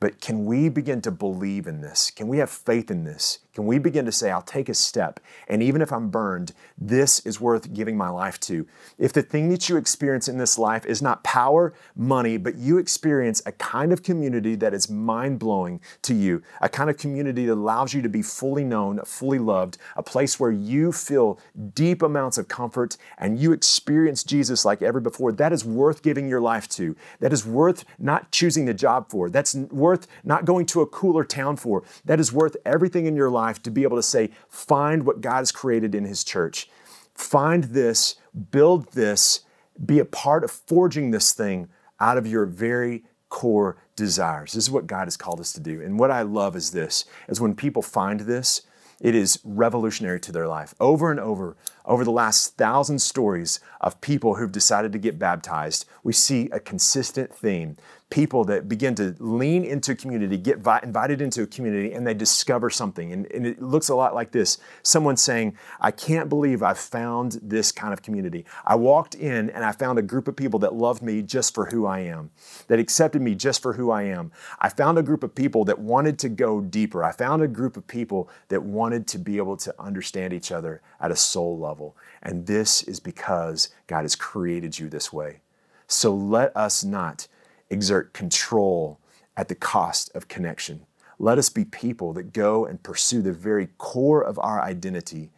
But 0.00 0.22
can 0.22 0.46
we 0.46 0.70
begin 0.70 1.02
to 1.02 1.10
believe 1.10 1.66
in 1.66 1.82
this? 1.82 2.10
Can 2.10 2.26
we 2.26 2.38
have 2.38 2.48
faith 2.48 2.90
in 2.90 3.04
this? 3.04 3.40
Can 3.60 3.66
we 3.66 3.78
begin 3.78 4.06
to 4.06 4.12
say, 4.12 4.30
I'll 4.30 4.40
take 4.40 4.70
a 4.70 4.74
step, 4.74 5.20
and 5.46 5.62
even 5.62 5.82
if 5.82 5.92
I'm 5.92 6.08
burned, 6.08 6.54
this 6.78 7.20
is 7.26 7.42
worth 7.42 7.74
giving 7.74 7.94
my 7.94 8.08
life 8.08 8.40
to? 8.40 8.66
If 8.96 9.12
the 9.12 9.20
thing 9.20 9.50
that 9.50 9.68
you 9.68 9.76
experience 9.76 10.28
in 10.28 10.38
this 10.38 10.58
life 10.58 10.86
is 10.86 11.02
not 11.02 11.22
power, 11.24 11.74
money, 11.94 12.38
but 12.38 12.54
you 12.54 12.78
experience 12.78 13.42
a 13.44 13.52
kind 13.52 13.92
of 13.92 14.02
community 14.02 14.54
that 14.54 14.72
is 14.72 14.88
mind 14.88 15.40
blowing 15.40 15.82
to 16.00 16.14
you, 16.14 16.42
a 16.62 16.70
kind 16.70 16.88
of 16.88 16.96
community 16.96 17.44
that 17.44 17.52
allows 17.52 17.92
you 17.92 18.00
to 18.00 18.08
be 18.08 18.22
fully 18.22 18.64
known, 18.64 18.98
fully 19.04 19.38
loved, 19.38 19.76
a 19.94 20.02
place 20.02 20.40
where 20.40 20.50
you 20.50 20.90
feel 20.90 21.38
deep 21.74 22.00
amounts 22.00 22.38
of 22.38 22.48
comfort 22.48 22.96
and 23.18 23.38
you 23.38 23.52
experience 23.52 24.24
Jesus 24.24 24.64
like 24.64 24.80
ever 24.80 25.00
before, 25.00 25.32
that 25.32 25.52
is 25.52 25.66
worth 25.66 26.02
giving 26.02 26.30
your 26.30 26.40
life 26.40 26.66
to. 26.70 26.96
That 27.18 27.30
is 27.30 27.44
worth 27.44 27.84
not 27.98 28.32
choosing 28.32 28.64
the 28.64 28.72
job 28.72 29.10
for. 29.10 29.28
That's 29.28 29.54
worth 29.54 30.06
not 30.24 30.46
going 30.46 30.64
to 30.64 30.80
a 30.80 30.86
cooler 30.86 31.24
town 31.24 31.56
for. 31.56 31.82
That 32.06 32.20
is 32.20 32.32
worth 32.32 32.56
everything 32.64 33.04
in 33.04 33.14
your 33.14 33.28
life 33.28 33.49
life 33.50 33.62
to 33.64 33.70
be 33.70 33.82
able 33.82 33.96
to 33.96 34.02
say, 34.02 34.30
find 34.48 35.04
what 35.04 35.20
God 35.20 35.38
has 35.38 35.52
created 35.52 35.94
in 35.94 36.04
His 36.04 36.22
church. 36.22 36.70
Find 37.14 37.64
this, 37.64 38.14
build 38.50 38.92
this, 38.92 39.40
be 39.84 39.98
a 39.98 40.04
part 40.04 40.44
of 40.44 40.50
forging 40.50 41.10
this 41.10 41.32
thing 41.32 41.68
out 41.98 42.16
of 42.16 42.26
your 42.26 42.46
very 42.46 43.04
core 43.28 43.76
desires. 43.96 44.52
This 44.52 44.64
is 44.64 44.70
what 44.70 44.86
God 44.86 45.06
has 45.06 45.16
called 45.16 45.40
us 45.40 45.52
to 45.54 45.60
do. 45.60 45.82
And 45.82 45.98
what 45.98 46.10
I 46.10 46.22
love 46.22 46.56
is 46.56 46.70
this, 46.70 47.04
is 47.28 47.40
when 47.40 47.54
people 47.54 47.82
find 47.82 48.20
this, 48.20 48.62
it 49.00 49.14
is 49.14 49.40
revolutionary 49.44 50.20
to 50.20 50.32
their 50.32 50.46
life. 50.46 50.74
Over 50.78 51.10
and 51.10 51.18
over, 51.18 51.56
over 51.84 52.04
the 52.04 52.10
last 52.10 52.56
thousand 52.56 53.00
stories 53.00 53.60
of 53.80 54.00
people 54.00 54.36
who've 54.36 54.52
decided 54.52 54.92
to 54.92 54.98
get 54.98 55.18
baptized, 55.18 55.86
we 56.02 56.12
see 56.12 56.48
a 56.52 56.60
consistent 56.60 57.34
theme 57.34 57.76
people 58.10 58.44
that 58.44 58.68
begin 58.68 58.94
to 58.96 59.14
lean 59.20 59.64
into 59.64 59.92
a 59.92 59.94
community, 59.94 60.36
get 60.36 60.58
vi- 60.58 60.80
invited 60.82 61.22
into 61.22 61.42
a 61.42 61.46
community, 61.46 61.92
and 61.92 62.04
they 62.04 62.12
discover 62.12 62.68
something. 62.68 63.12
And, 63.12 63.26
and, 63.32 63.46
it 63.46 63.62
looks 63.62 63.88
a 63.88 63.94
lot 63.94 64.14
like 64.14 64.32
this 64.32 64.58
someone 64.82 65.16
saying, 65.16 65.56
I 65.80 65.92
can't 65.92 66.28
believe 66.28 66.62
I 66.62 66.74
found 66.74 67.38
this 67.40 67.70
kind 67.70 67.92
of 67.92 68.02
community. 68.02 68.44
I 68.66 68.74
walked 68.74 69.14
in 69.14 69.48
and 69.50 69.64
I 69.64 69.72
found 69.72 69.98
a 69.98 70.02
group 70.02 70.28
of 70.28 70.36
people 70.36 70.58
that 70.60 70.74
loved 70.74 71.02
me 71.02 71.22
just 71.22 71.54
for 71.54 71.66
who 71.66 71.86
I 71.86 72.00
am, 72.00 72.30
that 72.66 72.80
accepted 72.80 73.22
me 73.22 73.34
just 73.34 73.62
for 73.62 73.74
who 73.74 73.90
I 73.90 74.02
am. 74.02 74.32
I 74.58 74.68
found 74.68 74.98
a 74.98 75.02
group 75.02 75.22
of 75.22 75.34
people 75.34 75.64
that 75.66 75.78
wanted 75.78 76.18
to 76.20 76.28
go 76.28 76.60
deeper. 76.60 77.04
I 77.04 77.12
found 77.12 77.42
a 77.42 77.48
group 77.48 77.76
of 77.76 77.86
people 77.86 78.28
that 78.48 78.62
wanted 78.62 79.06
to 79.08 79.18
be 79.18 79.36
able 79.36 79.56
to 79.58 79.74
understand 79.80 80.32
each 80.32 80.50
other 80.50 80.82
at 81.00 81.12
a 81.12 81.16
soul 81.16 81.56
level. 81.70 81.96
And 82.22 82.46
this 82.46 82.82
is 82.82 83.00
because 83.00 83.68
God 83.86 84.02
has 84.02 84.16
created 84.16 84.78
you 84.78 84.88
this 84.88 85.12
way. 85.12 85.40
So 85.86 86.14
let 86.14 86.56
us 86.56 86.84
not 86.84 87.28
exert 87.70 88.12
control 88.12 88.98
at 89.36 89.48
the 89.48 89.54
cost 89.54 90.10
of 90.14 90.28
connection. 90.28 90.86
Let 91.18 91.38
us 91.38 91.48
be 91.48 91.64
people 91.64 92.12
that 92.14 92.32
go 92.32 92.66
and 92.66 92.82
pursue 92.82 93.22
the 93.22 93.32
very 93.32 93.68
core 93.78 94.22
of 94.22 94.38
our 94.38 94.60
identity 94.60 95.30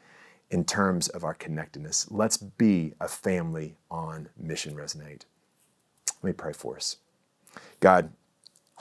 in 0.50 0.64
terms 0.64 1.08
of 1.08 1.24
our 1.24 1.34
connectedness. 1.34 2.06
Let's 2.10 2.36
be 2.36 2.94
a 3.00 3.08
family 3.08 3.76
on 3.90 4.28
Mission 4.38 4.74
Resonate. 4.74 5.24
Let 6.22 6.24
me 6.24 6.32
pray 6.32 6.52
for 6.52 6.76
us. 6.76 6.96
God, 7.80 8.12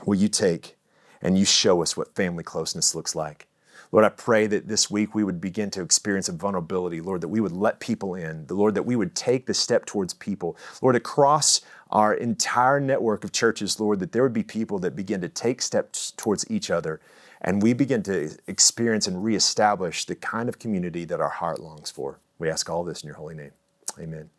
will 0.05 0.17
you 0.17 0.27
take 0.27 0.77
and 1.21 1.37
you 1.37 1.45
show 1.45 1.81
us 1.81 1.97
what 1.97 2.15
family 2.15 2.43
closeness 2.43 2.93
looks 2.93 3.15
like? 3.15 3.47
Lord, 3.91 4.05
I 4.05 4.09
pray 4.09 4.47
that 4.47 4.67
this 4.67 4.89
week 4.89 5.15
we 5.15 5.23
would 5.23 5.41
begin 5.41 5.69
to 5.71 5.81
experience 5.81 6.29
a 6.29 6.33
vulnerability, 6.33 7.01
Lord, 7.01 7.21
that 7.21 7.27
we 7.27 7.41
would 7.41 7.51
let 7.51 7.79
people 7.79 8.15
in, 8.15 8.45
the 8.47 8.53
Lord, 8.53 8.75
that 8.75 8.83
we 8.83 8.95
would 8.95 9.15
take 9.15 9.45
the 9.45 9.53
step 9.53 9.85
towards 9.85 10.13
people. 10.13 10.57
Lord, 10.81 10.95
across 10.95 11.61
our 11.89 12.13
entire 12.13 12.79
network 12.79 13.23
of 13.23 13.31
churches, 13.31 13.79
Lord, 13.79 13.99
that 13.99 14.11
there 14.11 14.23
would 14.23 14.33
be 14.33 14.43
people 14.43 14.79
that 14.79 14.95
begin 14.95 15.21
to 15.21 15.29
take 15.29 15.61
steps 15.61 16.11
towards 16.11 16.49
each 16.49 16.71
other 16.71 17.01
and 17.41 17.61
we 17.61 17.73
begin 17.73 18.03
to 18.03 18.37
experience 18.47 19.07
and 19.07 19.23
reestablish 19.23 20.05
the 20.05 20.15
kind 20.15 20.47
of 20.47 20.59
community 20.59 21.05
that 21.05 21.19
our 21.19 21.29
heart 21.29 21.59
longs 21.59 21.89
for. 21.89 22.19
We 22.37 22.49
ask 22.49 22.69
all 22.69 22.83
this 22.83 23.01
in 23.01 23.07
your 23.07 23.17
holy 23.17 23.35
name. 23.35 23.51
Amen. 23.99 24.29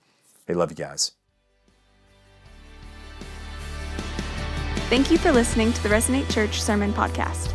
Hey, 0.46 0.54
love 0.54 0.70
you 0.70 0.76
guys. 0.76 1.12
Thank 4.88 5.10
you 5.10 5.18
for 5.18 5.32
listening 5.32 5.72
to 5.72 5.82
the 5.82 5.88
Resonate 5.88 6.30
Church 6.32 6.62
Sermon 6.62 6.92
Podcast. 6.92 7.54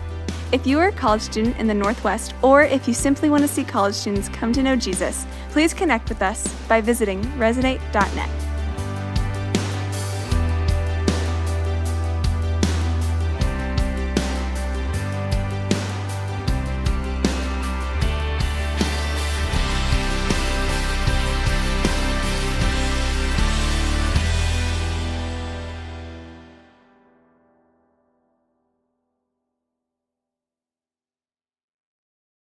If 0.54 0.66
you 0.66 0.80
are 0.80 0.88
a 0.88 0.92
college 0.94 1.22
student 1.22 1.58
in 1.58 1.68
the 1.68 1.74
Northwest, 1.74 2.34
or 2.42 2.64
if 2.64 2.88
you 2.88 2.94
simply 2.94 3.30
want 3.30 3.42
to 3.44 3.50
see 3.50 3.66
college 3.66 3.96
students 3.96 4.30
come 4.30 4.54
to 4.54 4.64
know 4.64 4.78
Jesus, 4.78 5.26
please 5.50 5.74
connect 5.74 6.08
with 6.08 6.22
us 6.22 6.48
by 6.70 6.80
visiting 6.80 7.22
resonate.net. 7.38 8.47